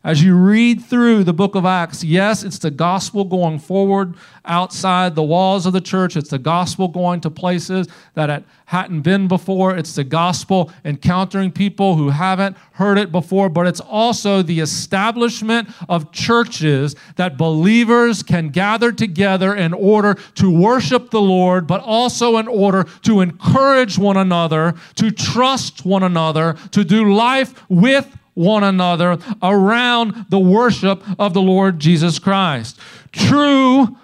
As 0.07 0.23
you 0.23 0.37
read 0.37 0.85
through 0.85 1.25
the 1.25 1.33
book 1.33 1.53
of 1.53 1.65
Acts, 1.65 2.01
yes, 2.01 2.41
it's 2.41 2.59
the 2.59 2.71
gospel 2.71 3.25
going 3.25 3.59
forward 3.59 4.15
outside 4.45 5.15
the 5.15 5.21
walls 5.21 5.65
of 5.65 5.73
the 5.73 5.81
church. 5.81 6.15
It's 6.15 6.29
the 6.29 6.39
gospel 6.39 6.87
going 6.87 7.19
to 7.19 7.29
places 7.29 7.89
that 8.13 8.29
it 8.29 8.45
hadn't 8.67 9.01
been 9.01 9.27
before. 9.27 9.75
It's 9.75 9.95
the 9.95 10.05
gospel 10.05 10.71
encountering 10.85 11.51
people 11.51 11.97
who 11.97 12.07
haven't 12.07 12.55
heard 12.71 12.97
it 12.97 13.11
before. 13.11 13.49
But 13.49 13.67
it's 13.67 13.81
also 13.81 14.41
the 14.41 14.61
establishment 14.61 15.67
of 15.89 16.13
churches 16.13 16.95
that 17.17 17.35
believers 17.35 18.23
can 18.23 18.47
gather 18.47 18.93
together 18.93 19.55
in 19.55 19.73
order 19.73 20.13
to 20.35 20.49
worship 20.49 21.09
the 21.09 21.19
Lord, 21.19 21.67
but 21.67 21.81
also 21.81 22.37
in 22.37 22.47
order 22.47 22.85
to 23.01 23.19
encourage 23.19 23.97
one 23.97 24.15
another, 24.15 24.73
to 24.95 25.11
trust 25.11 25.85
one 25.85 26.03
another, 26.03 26.53
to 26.71 26.85
do 26.85 27.13
life 27.13 27.61
with 27.67 28.17
one 28.37 28.63
another 28.63 29.17
around 29.41 30.27
the 30.29 30.39
worship 30.39 31.03
of 31.19 31.33
the 31.33 31.41
Lord 31.41 31.79
Jesus 31.79 32.19
Christ. 32.19 32.79
True 33.11 33.97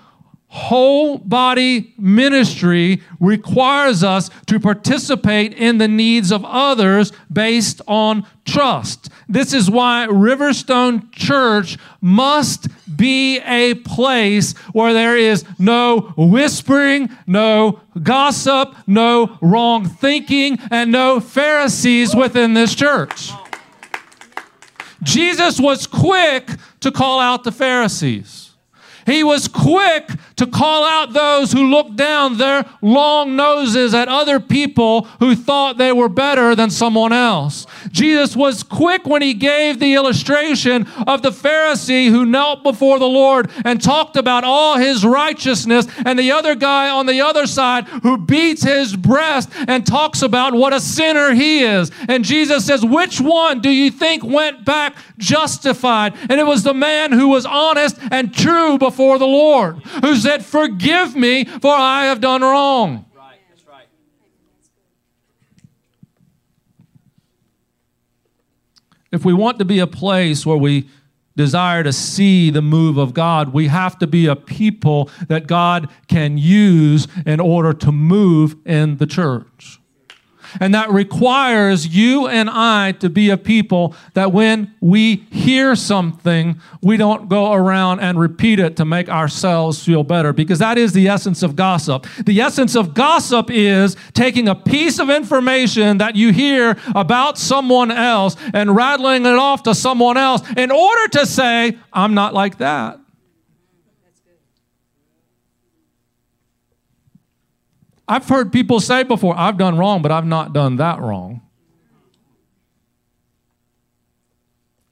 whole 0.54 1.18
body 1.18 1.96
ministry 1.98 3.02
requires 3.20 4.04
us 4.04 4.30
to 4.46 4.60
participate 4.60 5.52
in 5.54 5.80
the 5.80 5.88
needs 5.88 6.32
of 6.32 6.46
others 6.46 7.12
based 7.32 7.82
on 7.88 8.24
trust. 8.46 9.10
This 9.28 9.52
is 9.52 9.72
why 9.72 10.06
Riverstone 10.08 11.12
Church 11.12 11.80
must 12.02 12.68
be 12.96 13.40
a 13.40 13.74
place 13.74 14.56
where 14.74 14.94
there 14.94 15.18
is 15.18 15.44
no 15.58 16.14
whispering, 16.16 17.10
no 17.26 17.80
gossip, 18.04 18.76
no 18.86 19.40
wrong 19.42 19.88
thinking, 19.90 20.60
and 20.70 20.92
no 20.92 21.20
Pharisees 21.20 22.16
within 22.16 22.54
this 22.54 22.76
church. 22.76 23.32
Jesus 25.04 25.60
was 25.60 25.88
quick 25.88 26.50
to 26.80 26.92
call 26.92 27.20
out 27.20 27.44
the 27.44 27.52
Pharisees. 27.52 28.52
He 29.06 29.24
was 29.24 29.48
quick 29.48 30.10
to 30.44 30.52
call 30.52 30.84
out 30.84 31.14
those 31.14 31.52
who 31.52 31.70
looked 31.70 31.96
down 31.96 32.38
their 32.38 32.66
long 32.82 33.36
noses 33.36 33.94
at 33.94 34.08
other 34.08 34.40
people 34.40 35.04
who 35.20 35.36
thought 35.36 35.78
they 35.78 35.92
were 35.92 36.10
better 36.10 36.54
than 36.56 36.70
someone 36.70 37.14
else. 37.14 37.66
Jesus 37.90 38.36
was 38.36 38.64
quick 38.64 39.06
when 39.06 39.22
he 39.22 39.34
gave 39.34 39.80
the 39.80 39.94
illustration 39.94 40.86
of 41.08 41.22
the 41.22 41.30
Pharisee 41.30 42.10
who 42.10 42.26
knelt 42.26 42.64
before 42.64 43.00
the 43.00 43.06
Lord 43.06 43.50
and 43.64 43.82
talked 43.82 44.18
about 44.18 44.44
all 44.44 44.78
his 44.78 45.06
righteousness, 45.06 45.88
and 46.06 46.18
the 46.18 46.32
other 46.32 46.56
guy 46.56 46.90
on 46.90 47.06
the 47.06 47.22
other 47.22 47.48
side 47.48 47.88
who 47.88 48.18
beats 48.18 48.64
his 48.64 48.96
breast 48.96 49.50
and 49.68 49.86
talks 49.86 50.22
about 50.22 50.54
what 50.54 50.74
a 50.74 50.80
sinner 50.80 51.34
he 51.34 51.64
is. 51.64 51.92
And 52.10 52.26
Jesus 52.26 52.66
says, 52.66 52.84
Which 52.84 53.22
one 53.22 53.62
do 53.62 53.70
you 53.70 53.92
think 53.92 54.24
went 54.24 54.66
back 54.66 54.96
justified? 55.18 56.16
And 56.30 56.40
it 56.40 56.46
was 56.46 56.64
the 56.64 56.74
man 56.74 57.12
who 57.12 57.30
was 57.30 57.46
honest 57.46 57.98
and 58.12 58.34
true 58.34 58.78
before 58.78 59.18
the 59.20 59.28
Lord, 59.28 59.78
who 60.02 60.16
said, 60.16 60.33
Forgive 60.42 61.16
me, 61.16 61.46
for 61.46 61.74
I 61.74 62.06
have 62.06 62.22
done 62.22 62.42
wrong. 62.42 63.06
If 69.12 69.24
we 69.24 69.34
want 69.34 69.60
to 69.60 69.66
be 69.66 69.78
a 69.78 69.86
place 69.86 70.44
where 70.44 70.58
we 70.58 70.90
desire 71.36 71.84
to 71.84 71.94
see 71.94 72.50
the 72.50 72.64
move 72.64 72.98
of 72.98 73.14
God, 73.14 73.54
we 73.54 73.68
have 73.68 74.00
to 74.00 74.08
be 74.08 74.26
a 74.26 74.36
people 74.36 75.10
that 75.28 75.46
God 75.46 75.90
can 76.08 76.38
use 76.40 77.08
in 77.26 77.40
order 77.40 77.74
to 77.74 77.92
move 77.92 78.56
in 78.66 78.98
the 78.98 79.06
church. 79.06 79.80
And 80.60 80.74
that 80.74 80.90
requires 80.90 81.88
you 81.88 82.28
and 82.28 82.50
I 82.50 82.94
to 82.94 83.10
be 83.10 83.30
a 83.30 83.38
people 83.38 83.96
that 84.14 84.32
when 84.32 84.74
we 84.80 85.28
hear 85.32 85.76
something, 85.76 86.60
we 86.82 86.98
don't 86.98 87.30
go 87.30 87.54
around 87.54 88.00
and 88.00 88.20
repeat 88.20 88.60
it 88.60 88.76
to 88.78 88.86
make 88.86 89.10
ourselves 89.10 89.84
feel 89.84 90.04
better 90.04 90.34
because 90.34 90.60
that 90.60 90.78
is 90.78 90.94
the 90.94 91.08
essence 91.08 91.44
of 91.44 91.56
gossip. 91.56 92.06
The 92.26 92.42
essence 92.42 92.76
of 92.76 92.94
gossip 92.94 93.50
is 93.50 93.96
taking 94.14 94.48
a 94.48 94.56
piece 94.56 95.00
of 95.00 95.10
information 95.10 95.98
that 96.00 96.16
you 96.16 96.32
hear 96.32 96.78
about 96.96 97.38
someone 97.38 97.92
else 97.92 98.36
and 98.54 98.76
rattling 98.76 99.26
it 99.26 99.36
off 99.36 99.64
to 99.64 99.76
someone 99.76 100.18
else 100.18 100.42
in 100.56 100.72
order 100.72 101.08
to 101.10 101.26
say, 101.26 101.78
I'm 101.92 102.14
not 102.14 102.34
like 102.34 102.58
that. 102.60 103.00
I've 108.08 108.28
heard 108.28 108.52
people 108.52 108.80
say 108.80 109.04
before, 109.04 109.38
I've 109.38 109.58
done 109.58 109.78
wrong, 109.78 110.02
but 110.02 110.12
I've 110.12 110.26
not 110.26 110.54
done 110.54 110.76
that 110.78 111.00
wrong. 111.00 111.42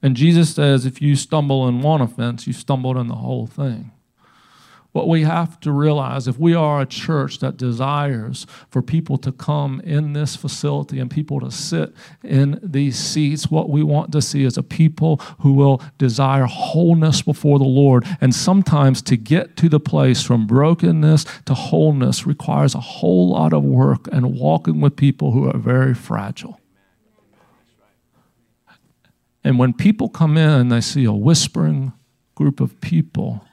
And 0.01 0.15
Jesus 0.15 0.55
says, 0.55 0.85
if 0.85 1.01
you 1.01 1.15
stumble 1.15 1.67
in 1.67 1.81
one 1.81 2.01
offense, 2.01 2.47
you 2.47 2.53
stumbled 2.53 2.97
in 2.97 3.07
the 3.07 3.15
whole 3.15 3.45
thing. 3.45 3.91
What 4.91 5.07
we 5.07 5.23
have 5.23 5.59
to 5.61 5.71
realize 5.71 6.27
if 6.27 6.37
we 6.37 6.53
are 6.53 6.81
a 6.81 6.85
church 6.85 7.39
that 7.39 7.55
desires 7.55 8.45
for 8.69 8.81
people 8.81 9.17
to 9.19 9.31
come 9.31 9.79
in 9.81 10.13
this 10.13 10.35
facility 10.35 10.99
and 10.99 11.09
people 11.09 11.39
to 11.39 11.49
sit 11.49 11.93
in 12.23 12.59
these 12.61 12.97
seats, 12.97 13.49
what 13.49 13.69
we 13.69 13.83
want 13.83 14.11
to 14.11 14.21
see 14.21 14.43
is 14.43 14.57
a 14.57 14.63
people 14.63 15.17
who 15.39 15.53
will 15.53 15.81
desire 15.97 16.43
wholeness 16.43 17.21
before 17.21 17.57
the 17.57 17.63
Lord. 17.63 18.05
And 18.19 18.35
sometimes 18.35 19.01
to 19.03 19.15
get 19.15 19.55
to 19.57 19.69
the 19.69 19.79
place 19.79 20.23
from 20.23 20.45
brokenness 20.45 21.25
to 21.45 21.53
wholeness 21.53 22.27
requires 22.27 22.75
a 22.75 22.81
whole 22.81 23.29
lot 23.29 23.53
of 23.53 23.63
work 23.63 24.07
and 24.11 24.37
walking 24.37 24.81
with 24.81 24.97
people 24.97 25.31
who 25.31 25.49
are 25.49 25.57
very 25.57 25.93
fragile. 25.93 26.59
And 29.43 29.57
when 29.57 29.73
people 29.73 30.09
come 30.09 30.37
in, 30.37 30.67
they 30.67 30.81
see 30.81 31.05
a 31.05 31.13
whispering 31.13 31.93
group 32.35 32.59
of 32.59 32.79
people 32.81 33.45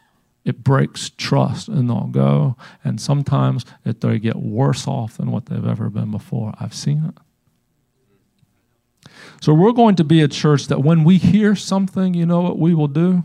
it 0.49 0.65
breaks 0.65 1.11
trust 1.11 1.69
and 1.69 1.91
they'll 1.91 2.07
go. 2.07 2.57
And 2.83 2.99
sometimes 2.99 3.67
it, 3.85 4.01
they 4.01 4.19
get 4.19 4.37
worse 4.37 4.89
off 4.89 5.19
than 5.19 5.31
what 5.31 5.47
they've 5.47 5.67
ever 5.67 5.91
been 5.91 6.11
before. 6.11 6.55
I've 6.59 6.73
seen 6.73 7.05
it. 7.05 9.11
So 9.43 9.53
we're 9.53 9.73
going 9.73 9.95
to 9.97 10.05
be 10.05 10.23
a 10.23 10.29
church 10.29 10.69
that 10.69 10.81
when 10.81 11.05
we 11.05 11.19
hear 11.19 11.55
something, 11.55 12.15
you 12.15 12.25
know 12.25 12.41
what 12.41 12.59
we 12.59 12.75
will 12.75 12.89
do? 12.89 13.25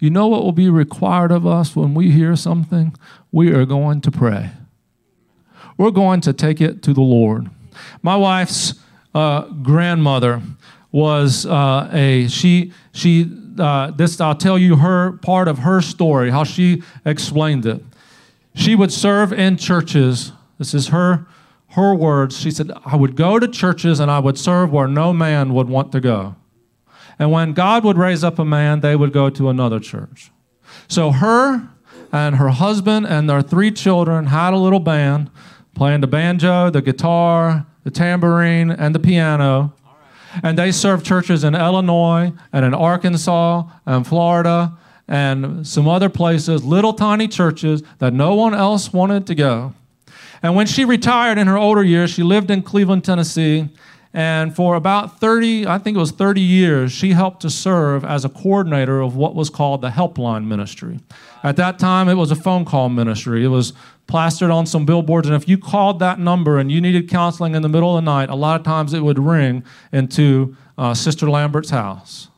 You 0.00 0.10
know 0.10 0.26
what 0.26 0.42
will 0.42 0.52
be 0.52 0.68
required 0.68 1.30
of 1.30 1.46
us 1.46 1.76
when 1.76 1.94
we 1.94 2.10
hear 2.10 2.34
something? 2.34 2.96
We 3.30 3.52
are 3.52 3.64
going 3.64 4.00
to 4.00 4.10
pray. 4.10 4.50
We're 5.78 5.92
going 5.92 6.20
to 6.22 6.32
take 6.32 6.60
it 6.60 6.82
to 6.82 6.92
the 6.92 7.02
Lord. 7.02 7.50
My 8.02 8.16
wife's 8.16 8.74
uh, 9.14 9.42
grandmother 9.42 10.42
was 10.94 11.44
uh, 11.44 11.90
a 11.92 12.28
she 12.28 12.72
she 12.92 13.28
uh, 13.58 13.90
this 13.90 14.20
I'll 14.20 14.36
tell 14.36 14.56
you 14.56 14.76
her 14.76 15.14
part 15.18 15.48
of 15.48 15.58
her 15.58 15.80
story, 15.80 16.30
how 16.30 16.44
she 16.44 16.84
explained 17.04 17.66
it. 17.66 17.82
She 18.54 18.76
would 18.76 18.92
serve 18.92 19.32
in 19.32 19.56
churches. 19.56 20.30
This 20.56 20.72
is 20.72 20.88
her 20.88 21.26
her 21.70 21.96
words. 21.96 22.38
She 22.38 22.52
said, 22.52 22.70
"I 22.86 22.94
would 22.94 23.16
go 23.16 23.40
to 23.40 23.48
churches 23.48 23.98
and 23.98 24.08
I 24.08 24.20
would 24.20 24.38
serve 24.38 24.70
where 24.70 24.86
no 24.86 25.12
man 25.12 25.52
would 25.52 25.68
want 25.68 25.90
to 25.92 26.00
go." 26.00 26.36
And 27.18 27.32
when 27.32 27.54
God 27.54 27.84
would 27.84 27.98
raise 27.98 28.22
up 28.22 28.38
a 28.38 28.44
man, 28.44 28.78
they 28.78 28.94
would 28.94 29.12
go 29.12 29.30
to 29.30 29.48
another 29.48 29.80
church. 29.80 30.30
So 30.86 31.10
her 31.10 31.68
and 32.12 32.36
her 32.36 32.50
husband 32.50 33.08
and 33.08 33.28
their 33.28 33.42
three 33.42 33.72
children 33.72 34.26
had 34.26 34.52
a 34.52 34.58
little 34.58 34.78
band 34.78 35.32
playing 35.74 36.02
the 36.02 36.06
banjo, 36.06 36.70
the 36.70 36.82
guitar, 36.82 37.66
the 37.82 37.90
tambourine, 37.90 38.70
and 38.70 38.94
the 38.94 39.00
piano 39.00 39.72
and 40.42 40.58
they 40.58 40.72
serve 40.72 41.04
churches 41.04 41.44
in 41.44 41.54
Illinois 41.54 42.32
and 42.52 42.64
in 42.64 42.74
Arkansas 42.74 43.64
and 43.86 44.06
Florida 44.06 44.76
and 45.06 45.66
some 45.66 45.86
other 45.86 46.08
places, 46.08 46.64
little 46.64 46.92
tiny 46.92 47.28
churches 47.28 47.82
that 47.98 48.12
no 48.12 48.34
one 48.34 48.54
else 48.54 48.92
wanted 48.92 49.26
to 49.26 49.34
go. 49.34 49.74
And 50.42 50.54
when 50.54 50.66
she 50.66 50.84
retired 50.84 51.38
in 51.38 51.46
her 51.46 51.56
older 51.56 51.82
years, 51.82 52.10
she 52.10 52.22
lived 52.22 52.50
in 52.50 52.62
Cleveland, 52.62 53.04
Tennessee. 53.04 53.68
And 54.16 54.54
for 54.54 54.76
about 54.76 55.18
30, 55.18 55.66
I 55.66 55.76
think 55.78 55.96
it 55.96 56.00
was 56.00 56.12
30 56.12 56.40
years, 56.40 56.92
she 56.92 57.10
helped 57.10 57.42
to 57.42 57.50
serve 57.50 58.04
as 58.04 58.24
a 58.24 58.28
coordinator 58.28 59.00
of 59.00 59.16
what 59.16 59.34
was 59.34 59.50
called 59.50 59.80
the 59.80 59.90
Helpline 59.90 60.46
Ministry. 60.46 61.00
At 61.42 61.56
that 61.56 61.80
time, 61.80 62.08
it 62.08 62.14
was 62.14 62.30
a 62.30 62.36
phone 62.36 62.64
call 62.64 62.88
ministry. 62.88 63.44
It 63.44 63.48
was 63.48 63.72
plastered 64.06 64.52
on 64.52 64.66
some 64.66 64.86
billboards. 64.86 65.26
And 65.26 65.34
if 65.34 65.48
you 65.48 65.58
called 65.58 65.98
that 65.98 66.20
number 66.20 66.58
and 66.58 66.70
you 66.70 66.80
needed 66.80 67.08
counseling 67.08 67.56
in 67.56 67.62
the 67.62 67.68
middle 67.68 67.96
of 67.96 68.04
the 68.04 68.08
night, 68.08 68.30
a 68.30 68.36
lot 68.36 68.60
of 68.60 68.64
times 68.64 68.94
it 68.94 69.00
would 69.00 69.18
ring 69.18 69.64
into 69.92 70.56
uh, 70.78 70.94
Sister 70.94 71.28
Lambert's 71.28 71.70
house. 71.70 72.28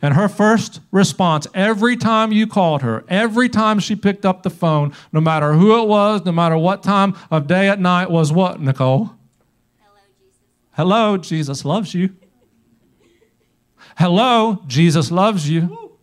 And 0.00 0.14
her 0.14 0.28
first 0.28 0.80
response 0.92 1.48
every 1.54 1.96
time 1.96 2.30
you 2.30 2.46
called 2.46 2.82
her, 2.82 3.04
every 3.08 3.48
time 3.48 3.80
she 3.80 3.96
picked 3.96 4.24
up 4.24 4.44
the 4.44 4.50
phone, 4.50 4.92
no 5.12 5.20
matter 5.20 5.54
who 5.54 5.82
it 5.82 5.88
was, 5.88 6.24
no 6.24 6.30
matter 6.32 6.56
what 6.56 6.84
time 6.84 7.16
of 7.32 7.48
day 7.48 7.68
at 7.68 7.80
night, 7.80 8.10
was 8.10 8.32
what, 8.32 8.60
Nicole? 8.60 9.10
Hello, 10.80 11.18
Jesus. 11.18 11.66
Loves 11.66 11.92
you. 11.92 12.08
Hello, 13.98 14.62
Jesus 14.66 15.10
loves 15.10 15.46
you. 15.46 15.98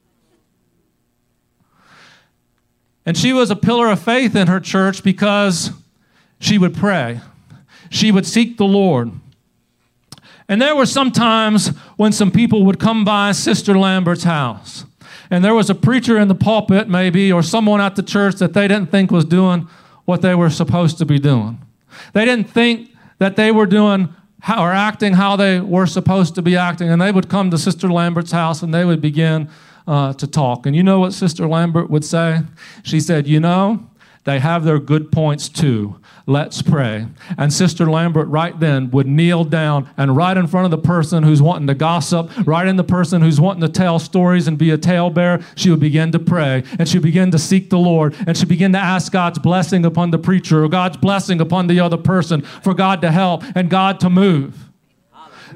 And 3.03 3.17
she 3.17 3.33
was 3.33 3.49
a 3.49 3.55
pillar 3.55 3.89
of 3.89 3.99
faith 3.99 4.35
in 4.35 4.45
her 4.45 4.59
church 4.59 5.03
because 5.03 5.71
she 6.39 6.59
would 6.59 6.75
pray, 6.75 7.21
she 7.89 8.11
would 8.11 8.27
seek 8.27 8.57
the 8.57 8.65
Lord. 8.65 9.13
And 10.47 10.61
there 10.61 10.75
were 10.75 10.85
some 10.85 11.09
times 11.09 11.69
when 11.95 12.11
some 12.11 12.29
people 12.29 12.63
would 12.65 12.79
come 12.79 13.03
by 13.03 13.31
Sister 13.31 13.75
Lambert's 13.75 14.25
house. 14.25 14.85
And 15.31 15.43
there 15.43 15.55
was 15.55 15.71
a 15.71 15.75
preacher 15.75 16.19
in 16.19 16.27
the 16.27 16.35
pulpit, 16.35 16.87
maybe, 16.87 17.31
or 17.31 17.41
someone 17.41 17.81
at 17.81 17.95
the 17.95 18.03
church 18.03 18.35
that 18.35 18.53
they 18.53 18.67
didn't 18.67 18.91
think 18.91 19.09
was 19.09 19.25
doing 19.25 19.67
what 20.05 20.21
they 20.21 20.35
were 20.35 20.51
supposed 20.51 20.99
to 20.99 21.05
be 21.07 21.17
doing. 21.17 21.57
They 22.13 22.25
didn't 22.25 22.51
think 22.51 22.91
that 23.17 23.37
they 23.37 23.51
were 23.51 23.65
doing 23.65 24.13
how, 24.41 24.63
or 24.63 24.71
acting 24.71 25.13
how 25.13 25.35
they 25.35 25.59
were 25.59 25.85
supposed 25.85 26.35
to 26.35 26.41
be 26.41 26.55
acting. 26.55 26.89
And 26.89 27.01
they 27.01 27.11
would 27.11 27.29
come 27.29 27.49
to 27.51 27.57
Sister 27.57 27.91
Lambert's 27.91 28.31
house 28.31 28.61
and 28.61 28.73
they 28.73 28.85
would 28.85 29.01
begin 29.01 29.49
uh, 29.87 30.13
to 30.13 30.27
talk. 30.27 30.65
And 30.65 30.75
you 30.75 30.83
know 30.83 30.99
what 30.99 31.13
Sister 31.13 31.47
Lambert 31.47 31.89
would 31.89 32.05
say? 32.05 32.41
She 32.83 32.99
said, 32.99 33.27
You 33.27 33.39
know, 33.39 33.87
they 34.25 34.39
have 34.39 34.63
their 34.63 34.79
good 34.79 35.11
points 35.11 35.49
too. 35.49 35.99
Let's 36.29 36.61
pray. 36.61 37.07
And 37.37 37.53
Sister 37.53 37.89
Lambert, 37.89 38.27
right 38.27 38.59
then, 38.59 38.91
would 38.91 39.07
kneel 39.07 39.45
down 39.45 39.89
and 39.95 40.13
right 40.13 40.35
in 40.35 40.45
front 40.45 40.65
of 40.65 40.71
the 40.71 40.77
person 40.77 41.23
who's 41.23 41.41
wanting 41.41 41.67
to 41.67 41.73
gossip, 41.73 42.29
right 42.45 42.67
in 42.67 42.75
the 42.75 42.83
person 42.83 43.21
who's 43.21 43.39
wanting 43.39 43.61
to 43.61 43.69
tell 43.69 43.97
stories 43.97 44.45
and 44.45 44.57
be 44.57 44.69
a 44.71 44.77
talebearer, 44.77 45.41
she 45.55 45.69
would 45.69 45.79
begin 45.79 46.11
to 46.11 46.19
pray 46.19 46.65
and 46.77 46.89
she 46.89 46.97
would 46.97 47.03
begin 47.03 47.31
to 47.31 47.39
seek 47.39 47.69
the 47.69 47.79
Lord 47.79 48.13
and 48.27 48.35
she 48.35 48.41
would 48.43 48.49
begin 48.49 48.73
to 48.73 48.77
ask 48.77 49.09
God's 49.09 49.39
blessing 49.39 49.85
upon 49.85 50.11
the 50.11 50.17
preacher 50.17 50.65
or 50.65 50.67
God's 50.67 50.97
blessing 50.97 51.39
upon 51.39 51.67
the 51.67 51.79
other 51.79 51.95
person 51.95 52.41
for 52.41 52.73
God 52.73 52.99
to 53.03 53.11
help 53.11 53.45
and 53.55 53.69
God 53.69 54.01
to 54.01 54.09
move. 54.09 54.67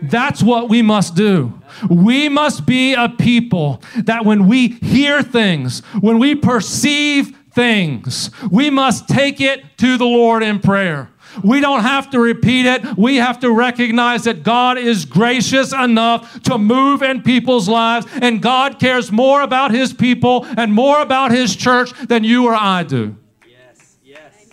That's 0.01 0.41
what 0.41 0.69
we 0.69 0.81
must 0.81 1.15
do. 1.15 1.59
We 1.89 2.29
must 2.29 2.65
be 2.65 2.93
a 2.93 3.09
people 3.09 3.83
that 3.97 4.23
when 4.23 4.47
we 4.47 4.69
hear 4.69 5.21
things, 5.21 5.81
when 5.99 6.17
we 6.17 6.33
perceive 6.33 7.37
things, 7.51 8.31
we 8.49 8.69
must 8.69 9.07
take 9.07 9.41
it 9.41 9.77
to 9.77 9.97
the 9.97 10.05
Lord 10.05 10.43
in 10.43 10.59
prayer. 10.59 11.09
We 11.43 11.61
don't 11.61 11.81
have 11.81 12.09
to 12.11 12.19
repeat 12.19 12.65
it. 12.65 12.97
We 12.97 13.17
have 13.17 13.39
to 13.39 13.51
recognize 13.51 14.25
that 14.25 14.43
God 14.43 14.77
is 14.77 15.05
gracious 15.05 15.71
enough 15.73 16.41
to 16.43 16.57
move 16.57 17.01
in 17.01 17.21
people's 17.21 17.69
lives, 17.69 18.05
and 18.21 18.41
God 18.41 18.79
cares 18.79 19.11
more 19.11 19.41
about 19.41 19.71
His 19.71 19.93
people 19.93 20.45
and 20.57 20.73
more 20.73 21.01
about 21.01 21.31
His 21.31 21.55
church 21.55 21.91
than 22.07 22.23
you 22.23 22.47
or 22.47 22.53
I 22.53 22.83
do. 22.83 23.15
Yes, 23.47 23.97
yes. 24.03 24.49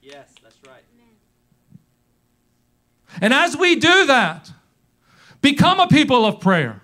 Yes, 0.00 0.28
that's 0.42 0.58
right. 0.66 0.84
And 3.20 3.34
as 3.34 3.56
we 3.56 3.76
do 3.76 4.06
that, 4.06 4.52
become 5.40 5.80
a 5.80 5.88
people 5.88 6.24
of 6.24 6.40
prayer, 6.40 6.82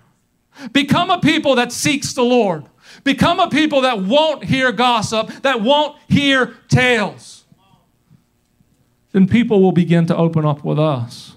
become 0.73 1.09
a 1.09 1.19
people 1.19 1.55
that 1.55 1.71
seeks 1.71 2.13
the 2.13 2.23
Lord, 2.23 2.65
become 3.03 3.39
a 3.39 3.49
people 3.49 3.81
that 3.81 4.01
won't 4.01 4.43
hear 4.43 4.71
gossip, 4.71 5.27
that 5.41 5.61
won't 5.61 5.97
hear 6.07 6.55
tales. 6.67 7.45
Then 9.11 9.27
people 9.27 9.61
will 9.61 9.71
begin 9.71 10.07
to 10.07 10.15
open 10.15 10.45
up 10.45 10.63
with 10.63 10.79
us. 10.79 11.35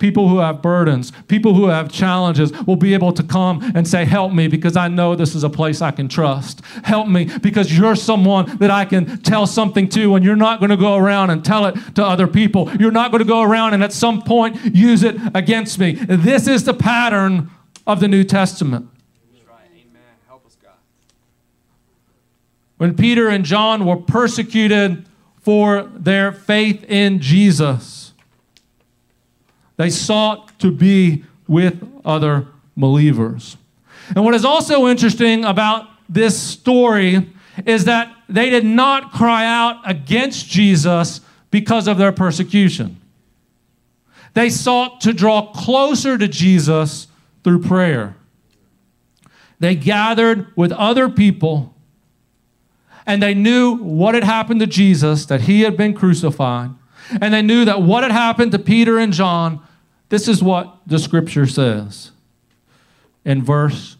People 0.00 0.28
who 0.28 0.38
have 0.38 0.60
burdens, 0.60 1.12
people 1.28 1.54
who 1.54 1.68
have 1.68 1.90
challenges 1.90 2.52
will 2.66 2.76
be 2.76 2.94
able 2.94 3.12
to 3.12 3.22
come 3.22 3.62
and 3.74 3.86
say, 3.86 4.04
Help 4.04 4.32
me 4.32 4.48
because 4.48 4.76
I 4.76 4.88
know 4.88 5.14
this 5.14 5.34
is 5.34 5.44
a 5.44 5.48
place 5.48 5.80
I 5.80 5.92
can 5.92 6.08
trust. 6.08 6.62
Help 6.82 7.08
me 7.08 7.30
because 7.38 7.76
you're 7.76 7.96
someone 7.96 8.58
that 8.58 8.70
I 8.70 8.84
can 8.84 9.22
tell 9.22 9.46
something 9.46 9.88
to, 9.90 10.14
and 10.14 10.24
you're 10.24 10.36
not 10.36 10.58
going 10.58 10.70
to 10.70 10.76
go 10.76 10.96
around 10.96 11.30
and 11.30 11.44
tell 11.44 11.64
it 11.66 11.76
to 11.94 12.04
other 12.04 12.26
people. 12.26 12.70
You're 12.78 12.90
not 12.90 13.12
going 13.12 13.22
to 13.22 13.28
go 13.28 13.40
around 13.40 13.72
and 13.72 13.82
at 13.82 13.92
some 13.92 14.20
point 14.20 14.74
use 14.74 15.04
it 15.04 15.16
against 15.34 15.78
me. 15.78 15.92
This 15.92 16.48
is 16.48 16.64
the 16.64 16.74
pattern 16.74 17.50
of 17.86 18.00
the 18.00 18.08
New 18.08 18.24
Testament. 18.24 18.88
That's 19.32 19.48
right. 19.48 19.70
Amen. 19.74 20.02
Help 20.26 20.44
us, 20.44 20.56
God. 20.62 20.72
When 22.76 22.96
Peter 22.96 23.28
and 23.28 23.44
John 23.44 23.86
were 23.86 23.96
persecuted 23.96 25.06
for 25.40 25.84
their 25.94 26.32
faith 26.32 26.84
in 26.84 27.20
Jesus, 27.20 28.12
they 29.76 29.90
sought 29.90 30.58
to 30.60 30.70
be 30.70 31.24
with 31.46 31.86
other 32.04 32.48
believers. 32.76 33.56
And 34.14 34.24
what 34.24 34.34
is 34.34 34.44
also 34.44 34.86
interesting 34.86 35.44
about 35.44 35.88
this 36.08 36.40
story 36.40 37.30
is 37.66 37.84
that 37.84 38.14
they 38.28 38.50
did 38.50 38.64
not 38.64 39.12
cry 39.12 39.46
out 39.46 39.80
against 39.84 40.48
Jesus 40.48 41.20
because 41.50 41.86
of 41.86 41.98
their 41.98 42.12
persecution. 42.12 43.00
They 44.34 44.50
sought 44.50 45.00
to 45.02 45.12
draw 45.12 45.52
closer 45.52 46.18
to 46.18 46.26
Jesus 46.26 47.06
through 47.44 47.62
prayer. 47.62 48.16
They 49.60 49.76
gathered 49.76 50.48
with 50.56 50.72
other 50.72 51.08
people 51.08 51.73
and 53.06 53.22
they 53.22 53.34
knew 53.34 53.76
what 53.76 54.14
had 54.14 54.24
happened 54.24 54.60
to 54.60 54.66
Jesus, 54.66 55.26
that 55.26 55.42
he 55.42 55.62
had 55.62 55.76
been 55.76 55.94
crucified. 55.94 56.70
And 57.20 57.34
they 57.34 57.42
knew 57.42 57.64
that 57.64 57.82
what 57.82 58.02
had 58.02 58.12
happened 58.12 58.52
to 58.52 58.58
Peter 58.58 58.98
and 58.98 59.12
John, 59.12 59.60
this 60.08 60.26
is 60.26 60.42
what 60.42 60.78
the 60.86 60.98
scripture 60.98 61.46
says 61.46 62.12
in 63.24 63.42
verse, 63.42 63.96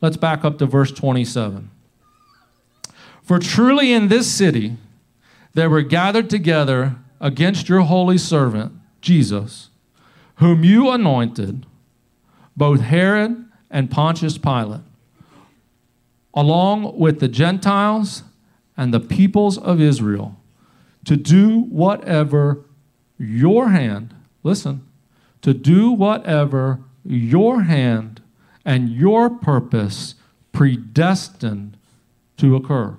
let's 0.00 0.16
back 0.16 0.44
up 0.44 0.58
to 0.58 0.66
verse 0.66 0.92
27. 0.92 1.70
For 3.22 3.38
truly 3.38 3.92
in 3.92 4.08
this 4.08 4.30
city 4.30 4.76
there 5.54 5.68
were 5.68 5.82
gathered 5.82 6.30
together 6.30 6.96
against 7.20 7.68
your 7.68 7.80
holy 7.80 8.18
servant, 8.18 8.72
Jesus, 9.00 9.70
whom 10.36 10.62
you 10.62 10.90
anointed, 10.90 11.66
both 12.56 12.80
Herod 12.80 13.44
and 13.70 13.90
Pontius 13.90 14.38
Pilate, 14.38 14.80
along 16.34 16.98
with 16.98 17.20
the 17.20 17.28
Gentiles 17.28 18.22
and 18.76 18.92
the 18.92 19.00
peoples 19.00 19.58
of 19.58 19.80
Israel, 19.80 20.36
to 21.04 21.16
do 21.16 21.60
whatever 21.60 22.64
your 23.18 23.70
hand, 23.70 24.14
listen, 24.42 24.86
to 25.42 25.54
do 25.54 25.90
whatever 25.90 26.80
your 27.04 27.62
hand 27.62 28.20
and 28.64 28.90
your 28.90 29.30
purpose 29.30 30.14
predestined 30.52 31.76
to 32.36 32.54
occur. 32.54 32.96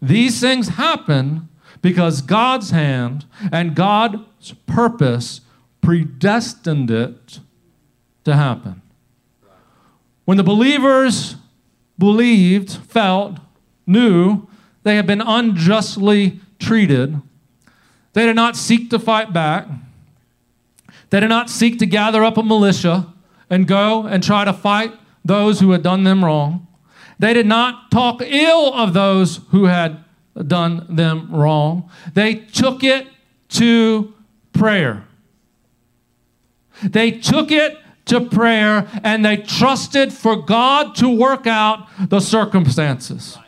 These 0.00 0.40
things 0.40 0.68
happen 0.68 1.48
because 1.80 2.22
God's 2.22 2.70
hand 2.70 3.24
and 3.50 3.74
God's 3.74 4.52
purpose 4.66 5.40
predestined 5.80 6.90
it 6.90 7.40
to 8.24 8.36
happen. 8.36 8.82
When 10.24 10.36
the 10.36 10.44
believers 10.44 11.36
believed, 11.98 12.70
felt, 12.70 13.38
knew 13.86 14.46
they 14.82 14.96
had 14.96 15.06
been 15.06 15.20
unjustly 15.20 16.40
treated, 16.58 17.20
they 18.12 18.26
did 18.26 18.36
not 18.36 18.56
seek 18.56 18.90
to 18.90 18.98
fight 18.98 19.32
back. 19.32 19.66
They 21.10 21.20
did 21.20 21.28
not 21.28 21.50
seek 21.50 21.78
to 21.78 21.86
gather 21.86 22.24
up 22.24 22.36
a 22.36 22.42
militia 22.42 23.12
and 23.48 23.66
go 23.66 24.06
and 24.06 24.22
try 24.22 24.44
to 24.44 24.52
fight 24.52 24.92
those 25.24 25.60
who 25.60 25.70
had 25.72 25.82
done 25.82 26.04
them 26.04 26.24
wrong. 26.24 26.66
They 27.18 27.34
did 27.34 27.46
not 27.46 27.90
talk 27.90 28.22
ill 28.22 28.72
of 28.74 28.94
those 28.94 29.40
who 29.50 29.64
had 29.64 30.04
done 30.46 30.86
them 30.88 31.28
wrong. 31.30 31.90
They 32.14 32.34
took 32.34 32.82
it 32.82 33.06
to 33.50 34.14
prayer. 34.52 35.04
They 36.82 37.10
took 37.12 37.50
it 37.50 37.78
to 38.06 38.20
prayer 38.20 38.88
and 39.04 39.24
they 39.24 39.36
trusted 39.36 40.12
for 40.12 40.36
God 40.36 40.94
to 40.96 41.08
work 41.08 41.46
out 41.46 41.88
the 42.08 42.20
circumstances. 42.20 43.38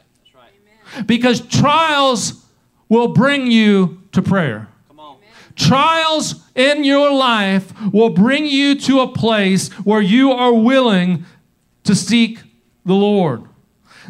Because 1.06 1.40
trials 1.40 2.44
will 2.88 3.08
bring 3.08 3.50
you 3.50 4.02
to 4.12 4.22
prayer. 4.22 4.68
Trials 5.56 6.42
in 6.54 6.84
your 6.84 7.12
life 7.12 7.72
will 7.92 8.10
bring 8.10 8.46
you 8.46 8.74
to 8.80 9.00
a 9.00 9.08
place 9.08 9.68
where 9.84 10.00
you 10.00 10.32
are 10.32 10.52
willing 10.52 11.24
to 11.84 11.94
seek 11.94 12.40
the 12.84 12.94
Lord. 12.94 13.44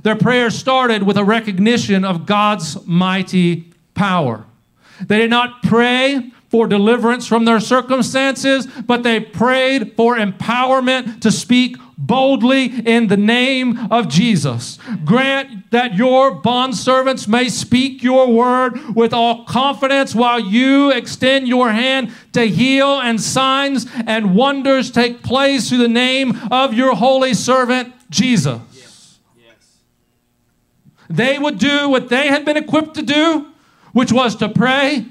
Their 0.03 0.17
prayer 0.17 0.51
started 0.51 1.03
with 1.03 1.17
a 1.17 1.25
recognition 1.25 2.05
of 2.05 2.27
God's 2.27 2.85
mighty 2.87 3.73
power. 3.95 4.45
They 5.01 5.19
did 5.19 5.31
not 5.31 5.63
pray 5.63 6.33
for 6.55 6.69
deliverance 6.69 7.27
from 7.27 7.47
their 7.47 7.59
circumstances, 7.59 8.65
but 8.87 9.03
they 9.03 9.19
prayed 9.19 9.93
for 9.97 10.15
empowerment 10.15 11.21
to 11.21 11.33
speak 11.33 11.77
boldly 11.99 12.67
in 12.67 13.09
the 13.09 13.17
name 13.17 13.91
of 13.91 14.07
Jesus. 14.07 14.79
Grant 15.05 15.73
that 15.73 15.97
your 15.97 16.41
bondservants 16.41 17.27
may 17.27 17.49
speak 17.49 18.05
your 18.05 18.31
word 18.31 18.95
with 18.95 19.13
all 19.13 19.45
confidence 19.47 20.15
while 20.15 20.39
you 20.39 20.93
extend 20.93 21.49
your 21.49 21.71
hand 21.71 22.13
to 22.35 22.47
heal, 22.47 23.01
and 23.01 23.21
signs 23.21 23.89
and 24.07 24.37
wonders 24.37 24.93
take 24.93 25.25
place 25.25 25.69
through 25.69 25.79
the 25.79 25.89
name 25.89 26.39
of 26.53 26.73
your 26.73 26.95
holy 26.95 27.35
servant, 27.35 27.93
Jesus. 28.11 28.61
They 31.11 31.37
would 31.37 31.59
do 31.59 31.89
what 31.89 32.11
they 32.11 32.29
had 32.29 32.45
been 32.45 32.57
equipped 32.57 32.95
to 32.95 33.03
do, 33.03 33.49
which 33.93 34.13
was 34.13 34.37
to 34.37 34.49
pray, 34.49 35.07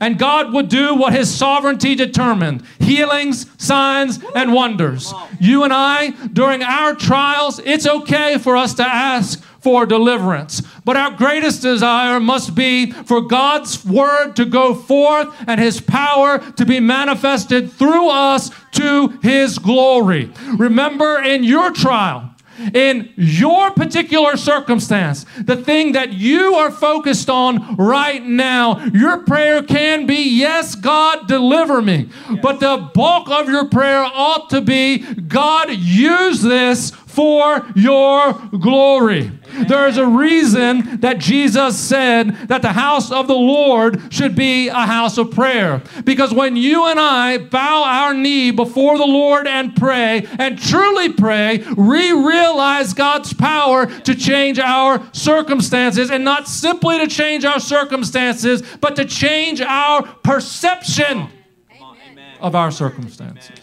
and 0.00 0.18
God 0.18 0.52
would 0.52 0.68
do 0.68 0.94
what 0.94 1.12
His 1.12 1.32
sovereignty 1.32 1.94
determined 1.94 2.62
healings, 2.78 3.46
signs, 3.62 4.18
and 4.34 4.52
wonders. 4.52 5.12
You 5.38 5.62
and 5.62 5.72
I, 5.72 6.10
during 6.32 6.62
our 6.62 6.94
trials, 6.94 7.60
it's 7.60 7.86
okay 7.86 8.38
for 8.38 8.56
us 8.56 8.74
to 8.74 8.84
ask 8.84 9.42
for 9.60 9.86
deliverance. 9.86 10.62
But 10.84 10.96
our 10.96 11.10
greatest 11.12 11.62
desire 11.62 12.18
must 12.18 12.54
be 12.54 12.90
for 12.92 13.20
God's 13.20 13.84
word 13.84 14.34
to 14.36 14.46
go 14.46 14.74
forth 14.74 15.28
and 15.46 15.60
his 15.60 15.80
power 15.80 16.38
to 16.52 16.64
be 16.64 16.80
manifested 16.80 17.70
through 17.70 18.08
us 18.08 18.50
to 18.72 19.18
his 19.22 19.58
glory. 19.58 20.32
Remember 20.56 21.20
in 21.22 21.44
your 21.44 21.70
trial, 21.72 22.34
in 22.74 23.12
your 23.16 23.70
particular 23.70 24.36
circumstance, 24.36 25.24
the 25.38 25.56
thing 25.56 25.92
that 25.92 26.12
you 26.12 26.54
are 26.54 26.70
focused 26.70 27.30
on 27.30 27.76
right 27.76 28.24
now, 28.24 28.84
your 28.92 29.18
prayer 29.24 29.62
can 29.62 30.06
be, 30.06 30.20
Yes, 30.40 30.74
God, 30.74 31.26
deliver 31.28 31.82
me. 31.82 32.08
But 32.42 32.60
the 32.60 32.90
bulk 32.94 33.28
of 33.30 33.48
your 33.48 33.68
prayer 33.68 34.02
ought 34.02 34.50
to 34.50 34.60
be, 34.60 34.98
God, 34.98 35.70
use 35.70 36.42
this 36.42 36.90
for 36.90 37.66
your 37.74 38.32
glory. 38.58 39.30
There 39.68 39.88
is 39.88 39.96
a 39.96 40.06
reason 40.06 41.00
that 41.00 41.18
Jesus 41.18 41.78
said 41.78 42.30
that 42.48 42.62
the 42.62 42.72
house 42.72 43.10
of 43.10 43.26
the 43.26 43.34
Lord 43.34 44.12
should 44.12 44.34
be 44.34 44.68
a 44.68 44.86
house 44.86 45.18
of 45.18 45.30
prayer. 45.30 45.82
Because 46.04 46.32
when 46.32 46.56
you 46.56 46.86
and 46.86 46.98
I 46.98 47.38
bow 47.38 47.84
our 47.84 48.14
knee 48.14 48.50
before 48.50 48.98
the 48.98 49.06
Lord 49.06 49.46
and 49.46 49.74
pray, 49.76 50.26
and 50.38 50.58
truly 50.58 51.12
pray, 51.12 51.58
we 51.76 52.12
realize 52.12 52.92
God's 52.92 53.32
power 53.32 53.86
to 53.86 54.14
change 54.14 54.58
our 54.58 55.06
circumstances, 55.12 56.10
and 56.10 56.24
not 56.24 56.48
simply 56.48 56.98
to 56.98 57.06
change 57.06 57.44
our 57.44 57.60
circumstances, 57.60 58.62
but 58.80 58.96
to 58.96 59.04
change 59.04 59.60
our 59.60 60.02
perception 60.02 61.28
Amen. 61.72 62.36
of 62.40 62.54
our 62.54 62.70
circumstances. 62.70 63.59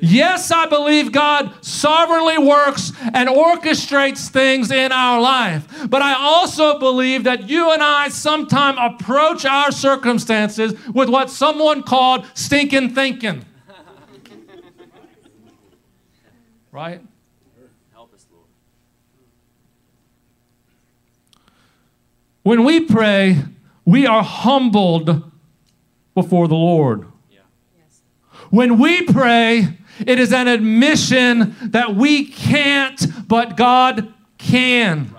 Hallelujah. 0.00 0.14
Yes, 0.14 0.50
I 0.50 0.66
believe 0.66 1.12
God 1.12 1.52
sovereignly 1.64 2.38
works 2.38 2.92
and 3.14 3.28
orchestrates 3.28 4.28
things 4.28 4.70
in 4.70 4.92
our 4.92 5.20
life. 5.20 5.66
But 5.88 6.02
I 6.02 6.14
also 6.14 6.78
believe 6.78 7.24
that 7.24 7.48
you 7.48 7.72
and 7.72 7.82
I 7.82 8.08
sometime 8.08 8.76
approach 8.78 9.44
our 9.44 9.70
circumstances 9.72 10.74
with 10.88 11.08
what 11.08 11.30
someone 11.30 11.82
called 11.82 12.26
stinking 12.34 12.94
thinking. 12.94 13.44
Right? 16.72 17.00
Help 17.94 18.12
us, 18.12 18.26
Lord. 18.30 18.44
When 22.42 22.64
we 22.64 22.80
pray, 22.80 23.38
we 23.86 24.06
are 24.06 24.22
humbled 24.22 25.32
before 26.14 26.48
the 26.48 26.54
Lord. 26.54 27.06
Yeah. 27.30 27.38
When 28.50 28.78
we 28.78 29.06
pray, 29.06 29.78
it 30.00 30.18
is 30.18 30.32
an 30.32 30.48
admission 30.48 31.54
that 31.62 31.94
we 31.94 32.26
can't, 32.26 33.28
but 33.28 33.56
God 33.56 34.12
can. 34.38 35.16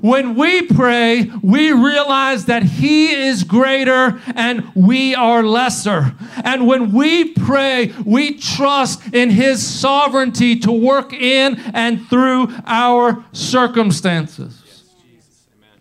When 0.00 0.34
we 0.34 0.62
pray, 0.62 1.30
we 1.42 1.72
realize 1.72 2.46
that 2.46 2.62
He 2.62 3.12
is 3.12 3.44
greater 3.44 4.20
and 4.34 4.70
we 4.74 5.14
are 5.14 5.42
lesser. 5.42 6.14
And 6.44 6.66
when 6.66 6.92
we 6.92 7.32
pray, 7.32 7.94
we 8.04 8.36
trust 8.36 9.14
in 9.14 9.30
His 9.30 9.66
sovereignty 9.66 10.58
to 10.60 10.72
work 10.72 11.12
in 11.12 11.58
and 11.72 12.06
through 12.08 12.52
our 12.66 13.24
circumstances. 13.32 14.62
Yes, 14.66 14.82
Jesus. 15.02 15.46
Amen. 15.56 15.78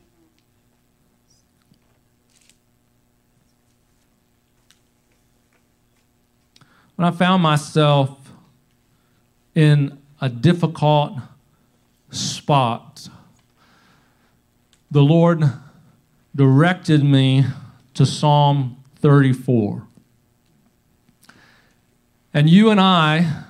When 6.95 7.05
I 7.05 7.11
found 7.11 7.43
myself 7.43 8.31
in 9.53 9.97
a 10.21 10.29
difficult 10.29 11.17
spot, 12.09 13.09
the 14.89 15.01
Lord 15.01 15.43
directed 16.33 17.03
me 17.03 17.45
to 17.95 18.05
Psalm 18.05 18.77
34. 18.97 19.85
And 22.33 22.49
you 22.49 22.69
and 22.69 22.79
I, 22.79 23.43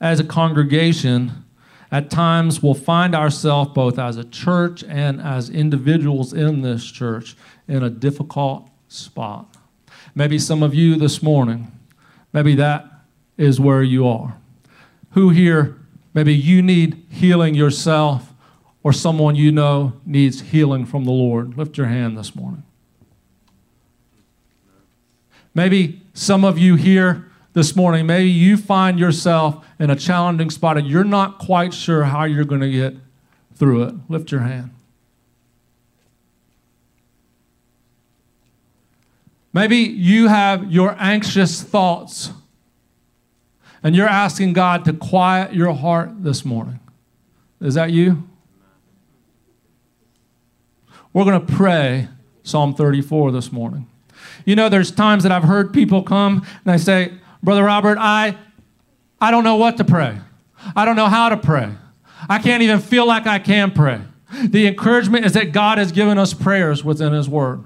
as 0.00 0.18
a 0.18 0.24
congregation, 0.24 1.44
at 1.90 2.08
times 2.10 2.62
will 2.62 2.74
find 2.74 3.14
ourselves 3.14 3.72
both 3.74 3.98
as 3.98 4.16
a 4.16 4.24
church 4.24 4.82
and 4.88 5.20
as 5.20 5.50
individuals 5.50 6.32
in 6.32 6.62
this 6.62 6.90
church 6.90 7.36
in 7.68 7.82
a 7.82 7.90
difficult 7.90 8.66
spot. 8.88 9.56
Maybe 10.14 10.38
some 10.38 10.62
of 10.62 10.74
you 10.74 10.96
this 10.96 11.22
morning, 11.22 11.70
maybe 12.32 12.54
that 12.56 12.86
is 13.36 13.60
where 13.60 13.82
you 13.82 14.06
are. 14.06 14.36
Who 15.12 15.30
here, 15.30 15.76
maybe 16.14 16.34
you 16.34 16.62
need 16.62 17.04
healing 17.10 17.54
yourself 17.54 18.32
or 18.82 18.92
someone 18.92 19.36
you 19.36 19.52
know 19.52 19.94
needs 20.04 20.40
healing 20.40 20.86
from 20.86 21.04
the 21.04 21.10
Lord? 21.10 21.56
Lift 21.56 21.76
your 21.76 21.86
hand 21.86 22.16
this 22.16 22.34
morning. 22.34 22.64
Maybe 25.54 26.00
some 26.14 26.44
of 26.44 26.58
you 26.58 26.76
here 26.76 27.26
this 27.52 27.76
morning, 27.76 28.06
maybe 28.06 28.30
you 28.30 28.56
find 28.56 28.98
yourself 28.98 29.64
in 29.78 29.90
a 29.90 29.96
challenging 29.96 30.48
spot 30.48 30.78
and 30.78 30.86
you're 30.86 31.04
not 31.04 31.38
quite 31.38 31.74
sure 31.74 32.04
how 32.04 32.24
you're 32.24 32.44
going 32.44 32.62
to 32.62 32.70
get 32.70 32.94
through 33.54 33.82
it. 33.82 33.94
Lift 34.08 34.32
your 34.32 34.40
hand. 34.40 34.70
Maybe 39.52 39.76
you 39.76 40.28
have 40.28 40.70
your 40.72 40.96
anxious 40.98 41.62
thoughts 41.62 42.30
and 43.82 43.94
you're 43.94 44.08
asking 44.08 44.52
God 44.52 44.84
to 44.86 44.92
quiet 44.92 45.54
your 45.54 45.74
heart 45.74 46.22
this 46.22 46.44
morning. 46.44 46.80
Is 47.60 47.74
that 47.74 47.90
you? 47.90 48.28
We're 51.12 51.24
going 51.24 51.44
to 51.44 51.52
pray 51.52 52.08
Psalm 52.42 52.74
34 52.74 53.32
this 53.32 53.52
morning. 53.52 53.86
You 54.44 54.56
know, 54.56 54.68
there's 54.68 54.90
times 54.90 55.22
that 55.24 55.32
I've 55.32 55.44
heard 55.44 55.72
people 55.72 56.02
come 56.02 56.46
and 56.64 56.74
they 56.74 56.78
say, 56.78 57.12
Brother 57.42 57.64
Robert, 57.64 57.98
I, 58.00 58.36
I 59.20 59.30
don't 59.30 59.44
know 59.44 59.56
what 59.56 59.76
to 59.76 59.84
pray. 59.84 60.18
I 60.74 60.84
don't 60.84 60.96
know 60.96 61.08
how 61.08 61.28
to 61.28 61.36
pray. 61.36 61.70
I 62.28 62.38
can't 62.38 62.62
even 62.62 62.80
feel 62.80 63.06
like 63.06 63.26
I 63.26 63.38
can 63.38 63.72
pray. 63.72 64.00
The 64.44 64.66
encouragement 64.66 65.26
is 65.26 65.32
that 65.34 65.52
God 65.52 65.78
has 65.78 65.92
given 65.92 66.18
us 66.18 66.32
prayers 66.32 66.82
within 66.82 67.12
His 67.12 67.28
Word. 67.28 67.64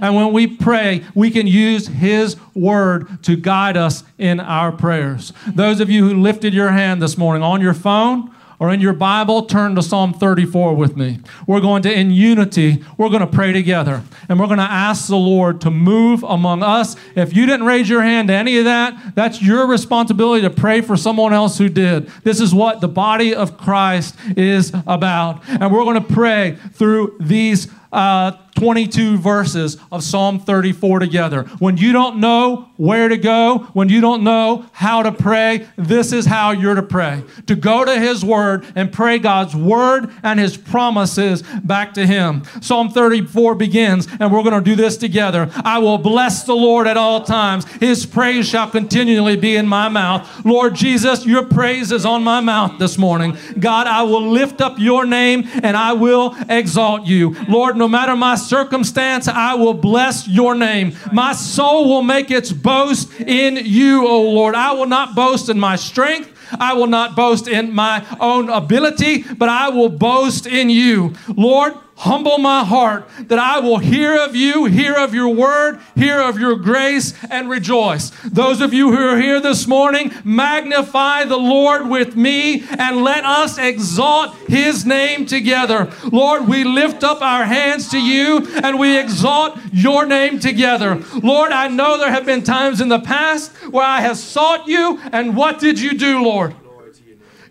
And 0.00 0.14
when 0.14 0.32
we 0.32 0.46
pray, 0.46 1.04
we 1.14 1.30
can 1.30 1.46
use 1.46 1.88
His 1.88 2.36
Word 2.54 3.22
to 3.24 3.36
guide 3.36 3.76
us 3.76 4.04
in 4.18 4.40
our 4.40 4.72
prayers. 4.72 5.32
Those 5.46 5.80
of 5.80 5.90
you 5.90 6.08
who 6.08 6.20
lifted 6.20 6.54
your 6.54 6.70
hand 6.70 7.02
this 7.02 7.18
morning 7.18 7.42
on 7.42 7.60
your 7.60 7.74
phone, 7.74 8.32
or 8.58 8.72
in 8.72 8.80
your 8.80 8.92
Bible, 8.92 9.42
turn 9.44 9.74
to 9.74 9.82
Psalm 9.82 10.14
34 10.14 10.74
with 10.74 10.96
me. 10.96 11.18
We're 11.46 11.60
going 11.60 11.82
to, 11.82 11.92
in 11.92 12.10
unity, 12.10 12.82
we're 12.96 13.10
going 13.10 13.20
to 13.20 13.26
pray 13.26 13.52
together. 13.52 14.02
And 14.28 14.40
we're 14.40 14.46
going 14.46 14.58
to 14.58 14.64
ask 14.64 15.08
the 15.08 15.16
Lord 15.16 15.60
to 15.62 15.70
move 15.70 16.22
among 16.22 16.62
us. 16.62 16.96
If 17.14 17.36
you 17.36 17.44
didn't 17.46 17.66
raise 17.66 17.88
your 17.88 18.02
hand 18.02 18.28
to 18.28 18.34
any 18.34 18.58
of 18.58 18.64
that, 18.64 19.14
that's 19.14 19.42
your 19.42 19.66
responsibility 19.66 20.42
to 20.42 20.50
pray 20.50 20.80
for 20.80 20.96
someone 20.96 21.32
else 21.32 21.58
who 21.58 21.68
did. 21.68 22.08
This 22.24 22.40
is 22.40 22.54
what 22.54 22.80
the 22.80 22.88
body 22.88 23.34
of 23.34 23.58
Christ 23.58 24.16
is 24.36 24.72
about. 24.86 25.42
And 25.48 25.70
we're 25.70 25.84
going 25.84 26.02
to 26.02 26.14
pray 26.14 26.56
through 26.72 27.16
these 27.20 27.68
uh, 27.92 28.32
22 28.56 29.18
verses 29.18 29.76
of 29.92 30.02
Psalm 30.02 30.40
34 30.40 30.98
together. 30.98 31.44
When 31.58 31.76
you 31.76 31.92
don't 31.92 32.18
know 32.18 32.68
where 32.76 33.08
to 33.08 33.16
go, 33.16 33.68
when 33.72 33.88
you 33.88 34.00
don't 34.00 34.24
know 34.24 34.66
how 34.72 35.02
to 35.02 35.12
pray, 35.12 35.68
this 35.76 36.12
is 36.12 36.26
how 36.26 36.50
you're 36.50 36.74
to 36.74 36.82
pray. 36.82 37.22
To 37.46 37.54
go 37.54 37.84
to 37.84 37.98
His 37.98 38.24
Word 38.24 38.66
and 38.74 38.92
pray 38.92 39.18
God's 39.18 39.54
Word 39.54 40.10
and 40.22 40.40
His 40.40 40.56
promises 40.56 41.42
back 41.42 41.94
to 41.94 42.06
Him. 42.06 42.42
Psalm 42.60 42.90
34 42.90 43.54
begins, 43.54 44.08
and 44.18 44.32
we're 44.32 44.42
going 44.42 44.62
to 44.62 44.70
do 44.70 44.74
this 44.74 44.96
together. 44.96 45.50
I 45.56 45.78
will 45.78 45.98
bless 45.98 46.44
the 46.44 46.54
Lord 46.56 46.86
at 46.86 46.96
all 46.96 47.22
times. 47.22 47.64
His 47.74 48.06
praise 48.06 48.48
shall 48.48 48.70
continually 48.70 49.36
be 49.36 49.56
in 49.56 49.66
my 49.66 49.88
mouth. 49.88 50.44
Lord 50.44 50.74
Jesus, 50.74 51.26
your 51.26 51.44
praise 51.44 51.92
is 51.92 52.06
on 52.06 52.24
my 52.24 52.40
mouth 52.40 52.78
this 52.78 52.96
morning. 52.96 53.36
God, 53.58 53.86
I 53.86 54.02
will 54.02 54.30
lift 54.30 54.60
up 54.60 54.78
your 54.78 55.04
name 55.04 55.44
and 55.62 55.76
I 55.76 55.92
will 55.92 56.34
exalt 56.48 57.06
you. 57.06 57.36
Lord, 57.48 57.76
no 57.76 57.88
matter 57.88 58.16
my 58.16 58.34
circumstance, 58.48 59.28
I 59.28 59.54
will 59.54 59.74
bless 59.74 60.26
your 60.28 60.54
name. 60.54 60.94
My 61.12 61.32
soul 61.32 61.88
will 61.88 62.02
make 62.02 62.30
its 62.30 62.52
boast 62.52 63.12
in 63.20 63.56
you, 63.56 64.06
O 64.06 64.22
Lord. 64.30 64.54
I 64.54 64.72
will 64.72 64.86
not 64.86 65.14
boast 65.14 65.48
in 65.48 65.58
my 65.58 65.76
strength. 65.76 66.32
I 66.60 66.74
will 66.74 66.86
not 66.86 67.16
boast 67.16 67.48
in 67.48 67.72
my 67.72 68.04
own 68.20 68.48
ability, 68.48 69.22
but 69.22 69.48
I 69.48 69.68
will 69.68 69.88
boast 69.88 70.46
in 70.46 70.70
you. 70.70 71.14
Lord, 71.28 71.74
humble 71.96 72.38
my 72.38 72.62
heart 72.62 73.08
that 73.18 73.38
I 73.38 73.58
will 73.58 73.78
hear 73.78 74.16
of 74.16 74.36
you, 74.36 74.66
hear 74.66 74.94
of 74.94 75.14
your 75.14 75.30
word, 75.30 75.80
hear 75.94 76.20
of 76.20 76.38
your 76.38 76.56
grace, 76.56 77.14
and 77.30 77.48
rejoice. 77.48 78.10
Those 78.24 78.60
of 78.60 78.74
you 78.74 78.94
who 78.94 79.08
are 79.08 79.20
here 79.20 79.40
this 79.40 79.66
morning, 79.66 80.12
magnify 80.24 81.24
the 81.24 81.38
Lord 81.38 81.88
with 81.88 82.14
me 82.14 82.64
and 82.68 83.02
let 83.02 83.24
us 83.24 83.58
exalt 83.58 84.36
his 84.48 84.84
name 84.84 85.26
together. 85.26 85.90
Lord, 86.12 86.46
we 86.46 86.64
lift 86.64 87.02
up 87.02 87.22
our 87.22 87.44
hands 87.44 87.88
to 87.90 87.98
you 87.98 88.46
and 88.62 88.78
we 88.78 88.98
exalt 88.98 89.58
your 89.72 90.06
name 90.06 90.38
together. 90.38 91.02
Lord, 91.22 91.50
I 91.50 91.68
know 91.68 91.98
there 91.98 92.10
have 92.10 92.26
been 92.26 92.42
times 92.42 92.80
in 92.80 92.88
the 92.88 93.00
past 93.00 93.52
where 93.70 93.86
I 93.86 94.00
have 94.00 94.18
sought 94.18 94.68
you, 94.68 95.00
and 95.12 95.36
what 95.36 95.58
did 95.58 95.80
you 95.80 95.96
do, 95.96 96.22
Lord? 96.22 96.54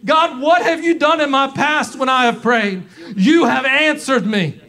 God, 0.05 0.39
what 0.39 0.61
have 0.61 0.83
you 0.83 0.97
done 0.97 1.19
in 1.19 1.31
my 1.31 1.47
past 1.47 1.97
when 1.97 2.09
I 2.09 2.25
have 2.25 2.41
prayed? 2.41 2.83
You 3.15 3.45
have 3.45 3.65
answered 3.65 4.25
me. 4.25 4.61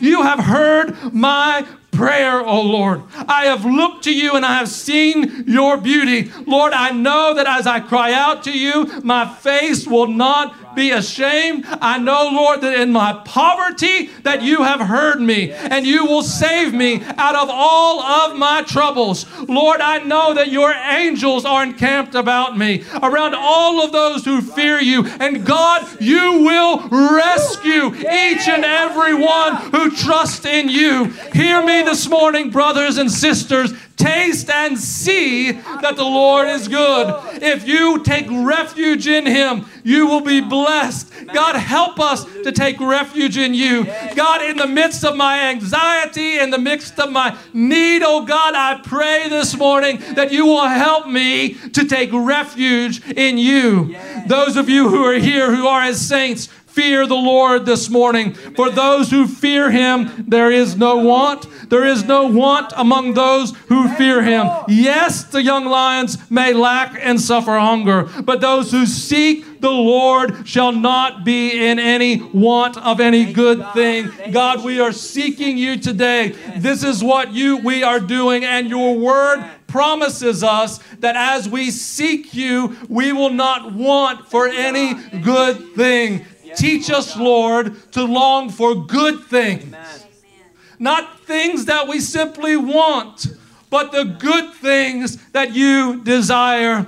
You 0.00 0.22
have 0.22 0.38
heard 0.38 1.12
my 1.12 1.66
prayer, 1.90 2.40
O 2.40 2.62
Lord. 2.62 3.02
I 3.26 3.46
have 3.46 3.64
looked 3.64 4.04
to 4.04 4.14
you 4.14 4.36
and 4.36 4.46
I 4.46 4.58
have 4.58 4.68
seen 4.68 5.44
your 5.48 5.76
beauty. 5.76 6.30
Lord, 6.46 6.72
I 6.72 6.90
know 6.90 7.34
that 7.34 7.48
as 7.48 7.66
I 7.66 7.80
cry 7.80 8.12
out 8.12 8.44
to 8.44 8.56
you, 8.56 8.86
my 9.02 9.28
face 9.28 9.84
will 9.86 10.06
not 10.06 10.67
be 10.74 10.90
ashamed. 10.90 11.64
I 11.80 11.98
know, 11.98 12.30
Lord, 12.32 12.60
that 12.62 12.78
in 12.78 12.92
my 12.92 13.20
poverty 13.24 14.06
that 14.22 14.42
you 14.42 14.62
have 14.62 14.80
heard 14.80 15.20
me 15.20 15.52
and 15.52 15.86
you 15.86 16.04
will 16.04 16.22
save 16.22 16.72
me 16.74 17.02
out 17.16 17.34
of 17.34 17.48
all 17.50 18.00
of 18.00 18.36
my 18.36 18.62
troubles. 18.62 19.26
Lord, 19.48 19.80
I 19.80 19.98
know 19.98 20.34
that 20.34 20.50
your 20.50 20.72
angels 20.72 21.44
are 21.44 21.62
encamped 21.62 22.14
about 22.14 22.56
me, 22.56 22.84
around 23.02 23.34
all 23.34 23.82
of 23.82 23.92
those 23.92 24.24
who 24.24 24.40
fear 24.40 24.80
you. 24.80 25.06
And 25.06 25.44
God, 25.44 25.86
you 26.00 26.44
will 26.44 26.88
rescue 26.88 27.94
each 27.94 28.48
and 28.48 28.64
every 28.64 29.14
one 29.14 29.56
who 29.56 29.90
trusts 29.90 30.44
in 30.44 30.68
you. 30.68 31.06
Hear 31.32 31.64
me 31.64 31.82
this 31.82 32.08
morning, 32.08 32.50
brothers 32.50 32.98
and 32.98 33.10
sisters. 33.10 33.72
Taste 33.98 34.48
and 34.48 34.78
see 34.78 35.50
that 35.50 35.96
the 35.96 36.04
Lord 36.04 36.48
is 36.48 36.68
good. 36.68 37.14
If 37.42 37.66
you 37.66 38.02
take 38.04 38.26
refuge 38.30 39.08
in 39.08 39.26
Him, 39.26 39.66
you 39.82 40.06
will 40.06 40.20
be 40.20 40.40
blessed. 40.40 41.12
God, 41.34 41.56
help 41.56 41.98
us 41.98 42.24
to 42.44 42.52
take 42.52 42.78
refuge 42.78 43.36
in 43.36 43.54
you. 43.54 43.84
God, 44.14 44.42
in 44.42 44.56
the 44.56 44.68
midst 44.68 45.04
of 45.04 45.16
my 45.16 45.48
anxiety, 45.50 46.38
in 46.38 46.50
the 46.50 46.58
midst 46.58 46.98
of 47.00 47.10
my 47.10 47.36
need, 47.52 48.02
oh 48.04 48.24
God, 48.24 48.54
I 48.54 48.80
pray 48.84 49.28
this 49.28 49.56
morning 49.56 49.98
that 50.14 50.30
you 50.30 50.46
will 50.46 50.68
help 50.68 51.08
me 51.08 51.54
to 51.54 51.84
take 51.84 52.12
refuge 52.12 53.04
in 53.10 53.36
you. 53.36 53.96
Those 54.26 54.56
of 54.56 54.68
you 54.68 54.88
who 54.88 55.04
are 55.04 55.18
here 55.18 55.54
who 55.54 55.66
are 55.66 55.82
as 55.82 56.00
saints, 56.00 56.48
fear 56.78 57.08
the 57.08 57.14
Lord 57.16 57.66
this 57.66 57.90
morning. 57.90 58.34
For 58.34 58.70
those 58.70 59.10
who 59.10 59.26
fear 59.26 59.68
him, 59.68 60.24
there 60.28 60.52
is 60.52 60.76
no 60.76 60.98
want. 60.98 61.44
There 61.70 61.84
is 61.84 62.04
no 62.04 62.28
want 62.28 62.72
among 62.76 63.14
those 63.14 63.52
who 63.66 63.88
fear 63.96 64.22
him. 64.22 64.48
Yes, 64.68 65.24
the 65.24 65.42
young 65.42 65.64
lions 65.64 66.30
may 66.30 66.52
lack 66.52 66.96
and 66.96 67.20
suffer 67.20 67.58
hunger, 67.58 68.04
but 68.22 68.40
those 68.40 68.70
who 68.70 68.86
seek 68.86 69.60
the 69.60 69.72
Lord 69.72 70.46
shall 70.46 70.70
not 70.70 71.24
be 71.24 71.66
in 71.66 71.80
any 71.80 72.22
want 72.22 72.76
of 72.76 73.00
any 73.00 73.32
good 73.32 73.72
thing. 73.72 74.12
God, 74.30 74.62
we 74.62 74.78
are 74.78 74.92
seeking 74.92 75.58
you 75.58 75.78
today. 75.78 76.28
This 76.58 76.84
is 76.84 77.02
what 77.02 77.32
you 77.32 77.56
we 77.56 77.82
are 77.82 77.98
doing, 77.98 78.44
and 78.44 78.68
your 78.68 78.94
word 78.96 79.44
promises 79.66 80.42
us 80.42 80.78
that 81.00 81.16
as 81.16 81.48
we 81.48 81.72
seek 81.72 82.32
you, 82.34 82.76
we 82.88 83.12
will 83.12 83.30
not 83.30 83.72
want 83.72 84.30
for 84.30 84.46
any 84.48 84.94
good 85.20 85.74
thing. 85.74 86.24
Teach 86.56 86.90
us, 86.90 87.16
Lord, 87.16 87.92
to 87.92 88.04
long 88.04 88.50
for 88.50 88.74
good 88.74 89.24
things. 89.24 89.74
Not 90.78 91.20
things 91.20 91.64
that 91.66 91.88
we 91.88 92.00
simply 92.00 92.56
want, 92.56 93.26
but 93.70 93.92
the 93.92 94.04
good 94.04 94.54
things 94.54 95.16
that 95.32 95.54
you 95.54 96.02
desire 96.02 96.86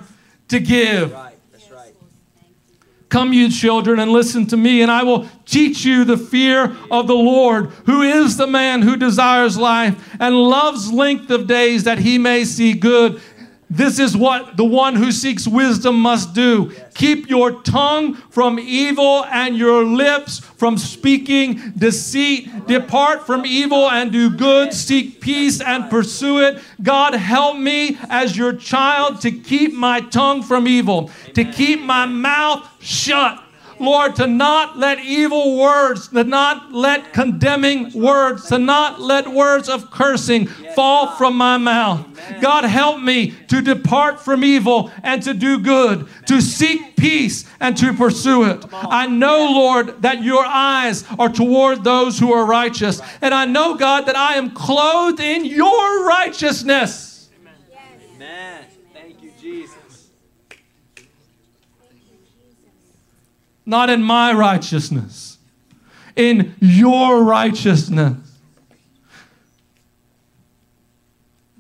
to 0.49 0.61
give. 0.61 1.13
Right. 1.13 1.35
That's 1.53 1.71
right. 1.71 1.95
Come, 3.09 3.33
you 3.33 3.51
children, 3.51 3.99
and 3.99 4.13
listen 4.13 4.47
to 4.47 4.57
me, 4.57 4.83
and 4.83 4.91
I 4.91 5.03
will 5.03 5.29
teach 5.45 5.85
you 5.85 6.05
the 6.05 6.17
fear 6.17 6.77
of 6.91 7.09
the 7.09 7.15
Lord, 7.15 7.67
who 7.87 8.03
is 8.03 8.37
the 8.37 8.47
man 8.47 8.83
who 8.83 8.97
desires 8.97 9.59
life 9.59 10.17
and 10.21 10.35
loves 10.37 10.93
length 10.93 11.31
of 11.31 11.49
days 11.49 11.85
that 11.85 11.99
he 11.99 12.19
may 12.19 12.45
see 12.45 12.73
good. 12.73 13.21
This 13.73 14.01
is 14.01 14.17
what 14.17 14.57
the 14.57 14.65
one 14.65 14.97
who 14.97 15.13
seeks 15.13 15.47
wisdom 15.47 16.01
must 16.01 16.35
do. 16.35 16.73
Keep 16.95 17.31
your 17.31 17.63
tongue 17.63 18.17
from 18.17 18.59
evil 18.59 19.25
and 19.27 19.57
your 19.57 19.85
lips 19.85 20.41
from 20.41 20.77
speaking 20.77 21.73
deceit. 21.79 22.67
Depart 22.67 23.25
from 23.25 23.47
evil 23.47 23.89
and 23.89 24.11
do 24.11 24.29
good. 24.29 24.73
Seek 24.73 25.21
peace 25.21 25.61
and 25.61 25.89
pursue 25.89 26.41
it. 26.41 26.61
God, 26.83 27.15
help 27.15 27.59
me 27.59 27.97
as 28.09 28.37
your 28.37 28.55
child 28.55 29.21
to 29.21 29.31
keep 29.31 29.73
my 29.73 30.01
tongue 30.01 30.43
from 30.43 30.67
evil, 30.67 31.09
to 31.35 31.45
keep 31.45 31.81
my 31.81 32.07
mouth 32.07 32.69
shut. 32.83 33.41
Lord, 33.81 34.15
to 34.17 34.27
not 34.27 34.79
let 34.79 35.01
evil 35.01 35.59
words, 35.59 36.09
to 36.09 36.23
not 36.23 36.71
let 36.71 37.15
condemning 37.15 37.91
words, 37.99 38.47
to 38.49 38.59
not 38.59 39.01
let 39.01 39.27
words 39.27 39.71
of 39.71 39.91
cursing 39.91 40.47
fall 40.77 41.17
from 41.17 41.35
my 41.35 41.57
mouth. 41.57 42.07
God, 42.43 42.65
help 42.65 43.01
me 43.01 43.31
to 43.49 43.63
depart 43.63 44.21
from 44.21 44.45
evil 44.45 44.91
and 45.03 45.23
to 45.23 45.33
do 45.33 45.59
good, 45.59 46.07
to 46.27 46.43
seek 46.43 46.97
peace 46.97 47.47
and 47.59 47.77
to 47.79 47.95
pursue 47.95 48.45
it. 48.45 48.65
I 48.71 49.07
know, 49.07 49.51
Lord, 49.51 50.03
that 50.03 50.23
your 50.23 50.45
eyes 50.45 51.05
are 51.19 51.31
toward 51.31 51.83
those 51.83 52.19
who 52.19 52.33
are 52.33 52.45
righteous. 52.45 53.01
And 53.23 53.33
I 53.33 53.47
know, 53.47 53.77
God, 53.77 54.03
that 54.03 54.17
I 54.17 54.35
am 54.35 54.51
clothed 54.51 55.21
in 55.21 55.47
your 55.47 56.07
righteousness. 56.07 57.10
Not 63.71 63.89
in 63.89 64.03
my 64.03 64.33
righteousness, 64.33 65.39
in 66.17 66.55
your 66.61 67.23
righteousness. 67.23 68.30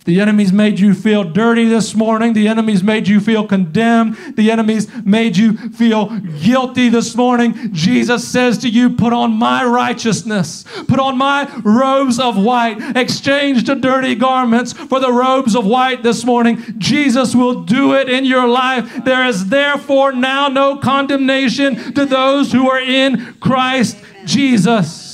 The 0.06 0.18
enemy's 0.18 0.52
made 0.52 0.80
you 0.80 0.94
feel 0.94 1.24
dirty 1.24 1.68
this 1.68 1.94
morning. 1.94 2.32
The 2.32 2.48
enemy's 2.48 2.82
made 2.82 3.06
you 3.06 3.20
feel 3.20 3.46
condemned. 3.46 4.16
The 4.34 4.50
enemy's 4.50 4.88
made 5.04 5.36
you 5.36 5.56
feel 5.70 6.06
guilty 6.42 6.88
this 6.88 7.14
morning. 7.14 7.74
Jesus 7.74 8.26
says 8.26 8.56
to 8.58 8.68
you, 8.68 8.90
Put 8.90 9.12
on 9.12 9.32
my 9.32 9.62
righteousness, 9.64 10.64
put 10.88 10.98
on 10.98 11.18
my 11.18 11.50
robes 11.64 12.18
of 12.18 12.42
white, 12.42 12.96
exchange 12.96 13.64
the 13.64 13.74
dirty 13.74 14.14
garments 14.14 14.72
for 14.72 15.00
the 15.00 15.12
robes 15.12 15.54
of 15.54 15.66
white 15.66 16.02
this 16.02 16.24
morning. 16.24 16.62
Jesus 16.78 17.34
will 17.34 17.62
do 17.62 17.92
it 17.94 18.08
in 18.08 18.24
your 18.24 18.48
life. 18.48 19.04
There 19.04 19.26
is 19.26 19.48
therefore 19.48 20.12
now 20.12 20.48
no 20.48 20.76
condemnation 20.78 21.92
to 21.92 22.06
those 22.06 22.52
who 22.52 22.70
are 22.70 22.80
in 22.80 23.34
Christ 23.34 23.98
Jesus. 24.24 25.09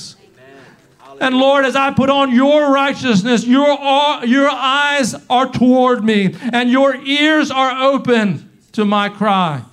And 1.19 1.35
Lord, 1.35 1.65
as 1.65 1.75
I 1.75 1.91
put 1.91 2.09
on 2.09 2.33
your 2.33 2.71
righteousness, 2.71 3.45
your, 3.45 3.69
uh, 3.69 4.23
your 4.23 4.49
eyes 4.49 5.15
are 5.29 5.49
toward 5.49 6.03
me 6.03 6.35
and 6.53 6.69
your 6.69 6.95
ears 6.95 7.49
are 7.51 7.81
open 7.81 8.49
to 8.73 8.85
my 8.85 9.09
cry. 9.09 9.63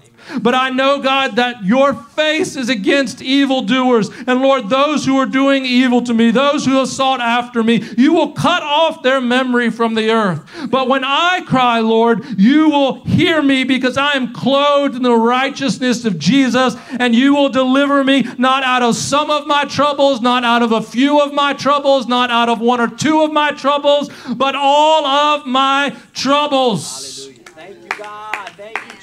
But 0.40 0.54
I 0.54 0.70
know, 0.70 1.00
God, 1.00 1.36
that 1.36 1.64
your 1.64 1.94
face 1.94 2.56
is 2.56 2.68
against 2.68 3.22
evildoers. 3.22 4.10
And 4.26 4.40
Lord, 4.40 4.68
those 4.68 5.04
who 5.04 5.16
are 5.18 5.26
doing 5.26 5.64
evil 5.64 6.02
to 6.02 6.14
me, 6.14 6.30
those 6.30 6.64
who 6.64 6.78
have 6.78 6.88
sought 6.88 7.20
after 7.20 7.62
me, 7.62 7.82
you 7.96 8.12
will 8.12 8.32
cut 8.32 8.62
off 8.62 9.02
their 9.02 9.20
memory 9.20 9.70
from 9.70 9.94
the 9.94 10.10
earth. 10.10 10.42
But 10.70 10.88
when 10.88 11.04
I 11.04 11.42
cry, 11.46 11.80
Lord, 11.80 12.24
you 12.38 12.68
will 12.70 13.04
hear 13.04 13.42
me 13.42 13.64
because 13.64 13.96
I 13.96 14.12
am 14.12 14.32
clothed 14.32 14.96
in 14.96 15.02
the 15.02 15.14
righteousness 15.14 16.04
of 16.04 16.18
Jesus, 16.18 16.76
and 16.98 17.14
you 17.14 17.34
will 17.34 17.48
deliver 17.48 18.04
me 18.04 18.26
not 18.38 18.62
out 18.62 18.82
of 18.82 18.96
some 18.96 19.30
of 19.30 19.46
my 19.46 19.64
troubles, 19.64 20.20
not 20.20 20.44
out 20.44 20.62
of 20.62 20.72
a 20.72 20.82
few 20.82 21.20
of 21.20 21.32
my 21.32 21.52
troubles, 21.52 22.06
not 22.06 22.30
out 22.30 22.48
of 22.48 22.60
one 22.60 22.80
or 22.80 22.88
two 22.88 23.22
of 23.22 23.32
my 23.32 23.52
troubles, 23.52 24.10
but 24.34 24.54
all 24.54 25.06
of 25.06 25.46
my 25.46 25.94
troubles. 26.12 27.26
Hallelujah. 27.26 27.44
Thank 27.44 27.82
you, 27.82 27.88
God. 27.98 28.50
Thank 28.56 28.76
you. 28.76 28.93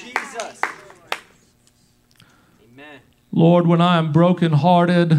Lord, 3.32 3.65
when 3.65 3.82
I 3.82 3.98
am 3.98 4.12
brokenhearted, 4.12 5.17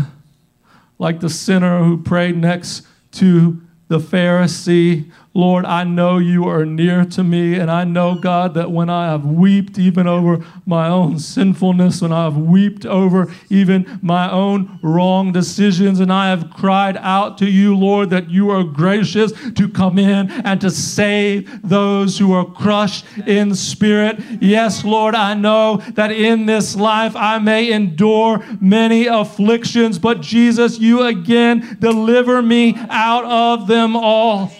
like 0.98 1.20
the 1.20 1.30
sinner 1.30 1.82
who 1.82 2.02
prayed 2.02 2.36
next 2.36 2.86
to 3.12 3.60
the 3.88 3.98
Pharisee, 3.98 5.10
Lord, 5.34 5.64
I 5.64 5.84
know 5.84 6.18
you 6.18 6.46
are 6.46 6.66
near 6.66 7.06
to 7.06 7.24
me, 7.24 7.54
and 7.54 7.70
I 7.70 7.84
know, 7.84 8.14
God, 8.14 8.52
that 8.52 8.70
when 8.70 8.90
I 8.90 9.06
have 9.06 9.24
wept 9.24 9.78
even 9.78 10.06
over 10.06 10.44
my 10.66 10.88
own 10.88 11.18
sinfulness, 11.18 12.02
when 12.02 12.12
I 12.12 12.24
have 12.24 12.36
wept 12.36 12.84
over 12.84 13.32
even 13.48 13.98
my 14.02 14.30
own 14.30 14.78
wrong 14.82 15.32
decisions, 15.32 16.00
and 16.00 16.12
I 16.12 16.28
have 16.28 16.50
cried 16.50 16.98
out 16.98 17.38
to 17.38 17.46
you, 17.46 17.74
Lord, 17.74 18.10
that 18.10 18.28
you 18.28 18.50
are 18.50 18.62
gracious 18.62 19.32
to 19.54 19.68
come 19.70 19.98
in 19.98 20.30
and 20.30 20.60
to 20.60 20.70
save 20.70 21.66
those 21.66 22.18
who 22.18 22.34
are 22.34 22.44
crushed 22.44 23.06
in 23.26 23.54
spirit. 23.54 24.20
Yes, 24.40 24.84
Lord, 24.84 25.14
I 25.14 25.32
know 25.32 25.78
that 25.94 26.12
in 26.12 26.44
this 26.44 26.76
life 26.76 27.16
I 27.16 27.38
may 27.38 27.72
endure 27.72 28.44
many 28.60 29.06
afflictions, 29.06 29.98
but 29.98 30.20
Jesus, 30.20 30.78
you 30.78 31.04
again 31.04 31.78
deliver 31.80 32.42
me 32.42 32.76
out 32.90 33.24
of 33.24 33.66
them 33.66 33.96
all. 33.96 34.52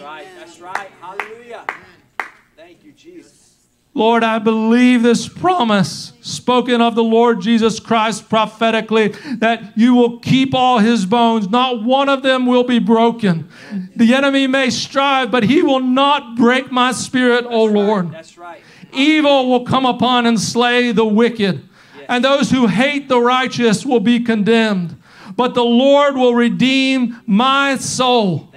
Lord, 3.95 4.25
I 4.25 4.39
believe 4.39 5.03
this 5.03 5.29
promise 5.29 6.15
spoken 6.23 6.81
of 6.81 6.95
the 6.95 7.05
Lord 7.05 7.43
Jesus 7.43 7.79
Christ 7.79 8.29
prophetically 8.31 9.09
that 9.37 9.77
you 9.77 9.95
will 9.95 10.19
keep 10.19 10.55
all 10.55 10.79
his 10.79 11.05
bones. 11.05 11.51
Not 11.51 11.83
one 11.85 12.09
of 12.09 12.23
them 12.23 12.47
will 12.47 12.65
be 12.65 12.79
broken. 12.79 13.49
The 13.95 14.15
enemy 14.15 14.47
may 14.47 14.71
strive, 14.71 15.31
but 15.31 15.43
he 15.43 15.63
will 15.63 15.81
not 15.81 16.37
break 16.37 16.73
my 16.73 16.93
spirit, 16.93 17.45
O 17.47 17.65
Lord. 17.65 18.13
That's 18.13 18.39
right. 18.39 18.63
Evil 18.95 19.51
will 19.51 19.65
come 19.65 19.85
upon 19.85 20.25
and 20.27 20.41
slay 20.41 20.93
the 20.93 21.05
wicked, 21.05 21.63
and 22.09 22.25
those 22.25 22.51
who 22.51 22.67
hate 22.69 23.09
the 23.09 23.21
righteous 23.21 23.85
will 23.85 24.01
be 24.01 24.21
condemned. 24.21 24.97
But 25.37 25.55
the 25.55 25.65
Lord 25.65 26.15
will 26.15 26.35
redeem 26.35 27.21
my 27.27 27.77
soul. 27.77 28.53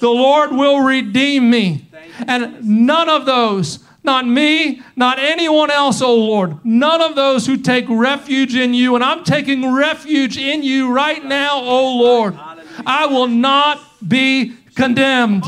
The 0.00 0.08
Lord 0.08 0.52
will 0.52 0.80
redeem 0.80 1.50
me. 1.50 1.88
And 2.26 2.64
none 2.64 3.08
of 3.08 3.26
those 3.26 3.80
not 4.06 4.26
me, 4.26 4.80
not 4.96 5.18
anyone 5.18 5.70
else, 5.70 6.00
oh 6.00 6.14
Lord. 6.14 6.64
None 6.64 7.02
of 7.02 7.14
those 7.14 7.46
who 7.46 7.58
take 7.58 7.84
refuge 7.88 8.54
in 8.54 8.72
you. 8.72 8.94
And 8.94 9.04
I'm 9.04 9.24
taking 9.24 9.74
refuge 9.74 10.38
in 10.38 10.62
you 10.62 10.90
right 10.90 11.22
now, 11.22 11.60
oh 11.60 11.98
Lord. 11.98 12.38
I 12.86 13.06
will 13.06 13.26
not 13.26 13.80
be 14.06 14.54
condemned. 14.74 15.44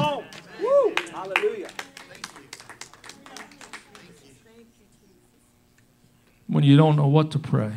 When 6.46 6.64
you 6.64 6.76
don't 6.76 6.96
know 6.96 7.06
what 7.06 7.30
to 7.32 7.38
pray, 7.38 7.72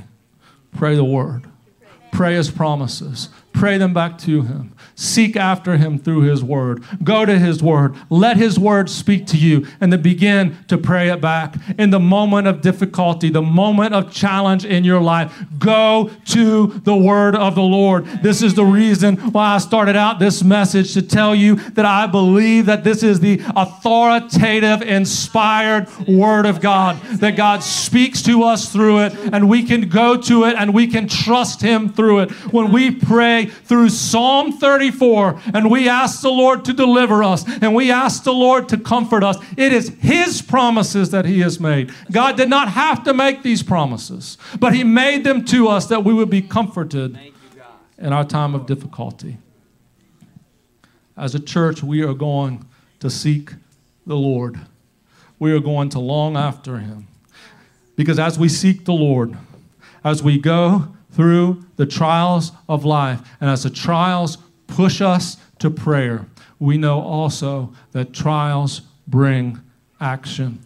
pray 0.72 0.96
the 0.96 1.04
word, 1.04 1.46
pray 2.12 2.36
his 2.36 2.50
promises, 2.50 3.30
pray 3.54 3.78
them 3.78 3.94
back 3.94 4.18
to 4.20 4.42
him. 4.42 4.74
Seek 4.96 5.36
after 5.36 5.78
him 5.78 5.98
through 5.98 6.22
his 6.22 6.44
word. 6.44 6.84
Go 7.04 7.26
to 7.26 7.40
his 7.40 7.64
word. 7.64 7.96
Let 8.10 8.38
his 8.38 8.60
word 8.60 8.90
speak 8.90 9.26
to 9.28 9.38
you 9.38 9.66
and 9.80 9.92
then 9.92 10.02
begin 10.02 10.58
to 10.68 10.78
pray 10.78 11.10
it 11.10 11.22
back. 11.22 11.56
In 11.78 11.90
the 11.90 12.00
moment 12.00 12.48
of 12.48 12.62
difficulty, 12.62 13.30
the 13.30 13.42
moment 13.42 13.96
of 13.96 14.12
challenge 14.12 14.66
in 14.66 14.84
your 14.84 15.02
life, 15.02 15.34
go 15.58 16.12
to 16.26 16.68
the 16.68 16.96
word 16.96 17.36
of 17.36 17.56
the 17.56 17.64
Lord. 17.64 18.06
This 18.22 18.42
is 18.42 18.54
the 18.54 18.66
reason 18.66 19.18
why 19.18 19.56
I 19.56 19.58
started 19.58 19.96
out 19.96 20.20
this 20.20 20.44
message 20.44 20.94
to 20.94 21.02
tell 21.02 21.34
you 21.34 21.56
that 21.72 21.86
I 21.86 22.08
believe 22.08 22.68
that 22.68 22.84
this 22.84 23.02
is 23.04 23.20
the 23.20 23.42
authoritative, 23.56 24.82
inspired 24.82 25.88
word 26.08 26.46
of 26.46 26.62
God, 26.62 27.02
that 27.14 27.36
God 27.36 27.64
speaks 27.64 28.22
to 28.24 28.44
us 28.44 28.72
through 28.72 29.00
it 29.00 29.14
and 29.34 29.50
we 29.50 29.64
can 29.64 29.90
go 29.90 30.16
to 30.18 30.44
it 30.44 30.56
and 30.58 30.74
we 30.74 30.88
can 30.88 31.08
trust 31.08 31.62
him 31.62 31.90
through 31.92 32.20
it. 32.20 32.32
When 32.52 32.72
we 32.72 32.92
pray 32.92 33.41
through 33.46 33.90
Psalm 33.90 34.54
34 34.54 35.42
and 35.54 35.70
we 35.70 35.88
ask 35.88 36.22
the 36.22 36.30
Lord 36.30 36.66
to 36.66 36.74
deliver 36.74 37.24
us 37.24 37.44
and 37.62 37.76
we 37.76 37.92
ask 37.92 38.24
the 38.24 38.34
Lord 38.34 38.70
to 38.70 38.78
comfort 38.78 39.24
us, 39.24 39.38
it 39.58 39.74
is 39.74 39.90
His 40.00 40.42
promises 40.42 41.12
that 41.12 41.26
He 41.26 41.40
has 41.42 41.60
made. 41.60 41.92
God 42.12 42.38
did 42.38 42.50
not 42.50 42.70
have 42.70 43.04
to 43.04 43.14
make 43.14 43.44
these 43.44 43.64
promises, 43.64 44.38
but 44.60 44.74
He 44.74 44.84
made 44.84 45.24
them 45.24 45.46
to 45.46 45.68
us 45.68 45.88
that 45.88 46.04
we 46.04 46.14
would 46.14 46.30
be 46.30 46.42
comforted 46.42 47.18
in 47.98 48.14
our 48.14 48.26
time 48.26 48.56
of 48.56 48.66
difficulty. 48.66 49.38
As 51.16 51.36
a 51.36 51.40
church, 51.40 51.84
we 51.84 52.02
are 52.02 52.14
going 52.14 52.66
to 53.00 53.10
seek 53.10 53.54
the 54.08 54.16
Lord. 54.16 54.60
We 55.38 55.52
are 55.52 55.60
going 55.60 55.90
to 55.90 56.00
long 56.00 56.36
after 56.36 56.80
Him. 56.80 57.08
Because 57.96 58.18
as 58.18 58.40
we 58.40 58.50
seek 58.50 58.86
the 58.86 58.94
Lord, 58.94 59.38
as 60.04 60.24
we 60.24 60.40
go 60.40 60.96
through 61.12 61.66
the 61.76 61.86
trials 61.86 62.52
of 62.70 62.86
life, 62.86 63.22
and 63.40 63.50
as 63.50 63.64
the 63.64 63.70
trials 63.70 64.38
push 64.68 65.02
us 65.02 65.38
to 65.60 65.70
prayer, 65.70 66.26
we 66.60 66.78
know 66.78 67.02
also 67.02 67.74
that 67.92 68.14
trials 68.14 68.82
bring 69.08 69.60
action. 70.00 70.60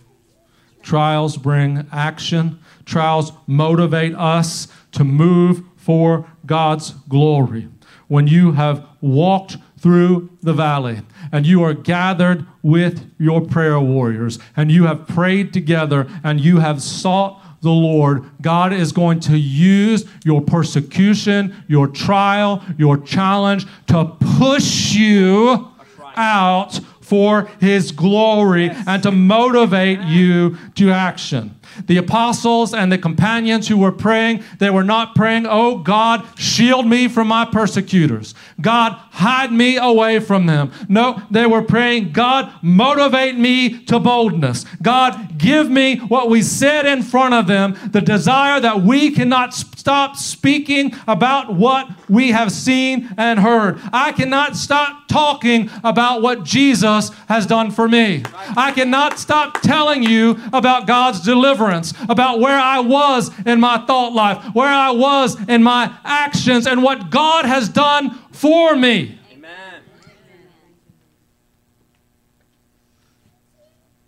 Trials 0.82 1.38
bring 1.38 1.88
action. 1.92 2.60
Trials 2.86 3.32
motivate 3.48 4.14
us 4.14 4.68
to 4.92 5.04
move 5.04 5.64
for 5.76 6.30
God's 6.46 6.92
glory. 7.10 7.70
When 8.08 8.28
you 8.28 8.52
have 8.52 8.88
walked 9.02 9.58
through 9.80 10.30
the 10.42 10.54
valley 10.54 11.02
and 11.32 11.46
you 11.46 11.64
are 11.64 11.74
gathered 11.74 12.46
with 12.62 13.10
your 13.18 13.42
prayer 13.42 13.80
warriors 13.80 14.40
and 14.56 14.72
you 14.72 14.86
have 14.86 15.08
prayed 15.08 15.54
together 15.54 16.08
and 16.24 16.40
you 16.40 16.60
have 16.60 16.82
sought 16.82 17.42
the 17.66 17.72
Lord, 17.72 18.24
God 18.42 18.72
is 18.74 18.92
going 18.92 19.20
to 19.22 19.38
use 19.38 20.06
your 20.24 20.40
persecution, 20.40 21.64
your 21.68 21.88
trial, 21.88 22.64
your 22.78 22.96
challenge 22.96 23.66
to 23.88 24.16
push 24.38 24.94
you 24.94 25.68
out 26.16 26.80
for 27.02 27.50
His 27.60 27.92
glory 27.92 28.70
and 28.70 29.02
to 29.02 29.12
motivate 29.12 30.00
you 30.02 30.58
to 30.76 30.92
action. 30.92 31.60
The 31.88 31.98
apostles 31.98 32.74
and 32.74 32.92
the 32.92 32.98
companions 32.98 33.68
who 33.68 33.78
were 33.78 33.92
praying, 33.92 34.44
they 34.60 34.70
were 34.70 34.84
not 34.84 35.16
praying, 35.16 35.46
Oh 35.48 35.78
God, 35.78 36.26
shield 36.38 36.88
me 36.88 37.08
from 37.08 37.28
my 37.28 37.46
persecutors. 37.46 38.34
God, 38.60 38.94
hide 39.12 39.52
me 39.52 39.78
away 39.78 40.20
from 40.20 40.46
them. 40.46 40.72
No, 40.88 41.22
they 41.32 41.46
were 41.46 41.62
praying, 41.62 42.12
God, 42.12 42.52
motivate 42.62 43.38
me 43.38 43.84
to 43.86 44.00
boldness. 44.00 44.66
God, 44.82 45.38
give 45.38 45.70
me 45.70 45.98
what 45.98 46.30
we 46.30 46.42
said 46.42 46.86
in 46.86 47.04
front 47.04 47.34
of 47.34 47.48
them, 47.48 47.78
the 47.92 48.02
desire 48.02 48.60
that 48.60 48.82
we 48.82 49.12
cannot 49.12 49.54
stop 49.54 50.16
speaking 50.16 50.94
about 51.08 51.54
what 51.54 51.88
we 52.10 52.32
have 52.32 52.52
seen 52.52 53.14
and 53.18 53.40
heard. 53.40 53.80
I 53.94 54.12
cannot 54.12 54.56
stop 54.56 55.08
talking 55.08 55.70
about 55.84 56.22
what 56.22 56.44
Jesus 56.44 57.10
has 57.28 57.46
done 57.46 57.72
for 57.72 57.88
me. 57.88 58.24
I 58.58 58.72
cannot 58.72 59.20
stop 59.20 59.62
telling 59.62 60.04
you 60.04 60.40
about 60.52 60.88
God's 60.88 61.22
deliverance, 61.22 61.65
about 62.10 62.40
where 62.40 62.58
I 62.58 62.80
was 62.80 63.32
in 63.46 63.60
my 63.60 63.78
thought 63.86 64.14
life, 64.14 64.44
where 64.54 64.68
I 64.68 64.92
was 64.92 65.38
in 65.48 65.64
my 65.64 65.96
actions, 66.04 66.68
and 66.68 66.84
what 66.84 67.10
God 67.10 67.46
has 67.46 67.70
done 67.70 68.18
for 68.32 68.76
me. 68.76 69.20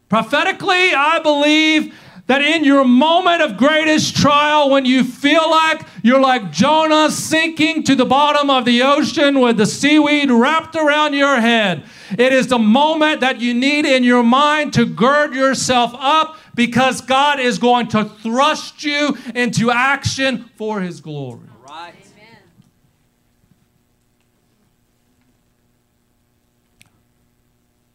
Prophetically, 0.09 0.93
I 0.93 1.19
believe 1.19 1.93
that 2.27 2.41
in 2.41 2.63
your 2.63 2.83
moment 2.83 3.41
of 3.41 3.57
greatest 3.57 4.15
trial, 4.15 4.69
when 4.69 4.85
you 4.85 5.03
feel 5.03 5.49
like 5.49 5.85
you're 6.03 6.19
like 6.19 6.51
Jonah 6.51 7.09
sinking 7.09 7.83
to 7.83 7.95
the 7.95 8.05
bottom 8.05 8.49
of 8.49 8.65
the 8.65 8.83
ocean 8.83 9.39
with 9.39 9.57
the 9.57 9.65
seaweed 9.65 10.29
wrapped 10.29 10.75
around 10.75 11.13
your 11.13 11.39
head, 11.39 11.83
it 12.17 12.33
is 12.33 12.47
the 12.47 12.59
moment 12.59 13.21
that 13.21 13.39
you 13.39 13.53
need 13.53 13.85
in 13.85 14.03
your 14.03 14.23
mind 14.23 14.73
to 14.73 14.85
gird 14.85 15.33
yourself 15.33 15.93
up 15.95 16.37
because 16.57 16.99
God 17.01 17.39
is 17.39 17.59
going 17.59 17.87
to 17.89 18.03
thrust 18.03 18.83
you 18.83 19.15
into 19.33 19.71
action 19.71 20.49
for 20.57 20.81
His 20.81 20.99
glory. 20.99 21.47
Right. 21.65 21.93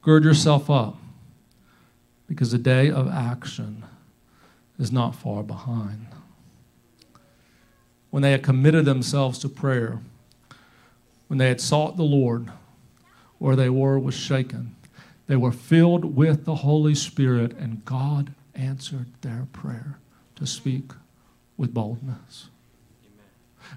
Gird 0.00 0.24
yourself 0.24 0.70
up 0.70 0.96
because 2.26 2.50
the 2.50 2.58
day 2.58 2.90
of 2.90 3.08
action 3.08 3.84
is 4.78 4.90
not 4.90 5.14
far 5.14 5.42
behind. 5.42 6.06
When 8.10 8.22
they 8.22 8.32
had 8.32 8.42
committed 8.42 8.84
themselves 8.84 9.38
to 9.40 9.48
prayer, 9.48 10.00
when 11.28 11.38
they 11.38 11.48
had 11.48 11.60
sought 11.60 11.96
the 11.96 12.02
Lord, 12.02 12.50
where 13.38 13.56
they 13.56 13.70
were 13.70 13.98
was 13.98 14.14
shaken. 14.14 14.76
They 15.26 15.36
were 15.36 15.52
filled 15.52 16.16
with 16.16 16.44
the 16.44 16.56
Holy 16.56 16.94
Spirit, 16.94 17.56
and 17.56 17.84
God 17.84 18.34
answered 18.54 19.06
their 19.22 19.46
prayer 19.52 19.98
to 20.36 20.46
speak 20.46 20.92
with 21.56 21.74
boldness. 21.74 22.48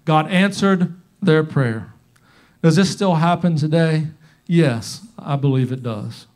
God 0.03 0.27
answered 0.29 0.93
their 1.21 1.43
prayer. 1.43 1.93
Does 2.61 2.75
this 2.75 2.91
still 2.91 3.15
happen 3.15 3.55
today? 3.55 4.07
Yes, 4.47 5.07
I 5.17 5.35
believe 5.35 5.71
it 5.71 5.83
does. 5.83 6.27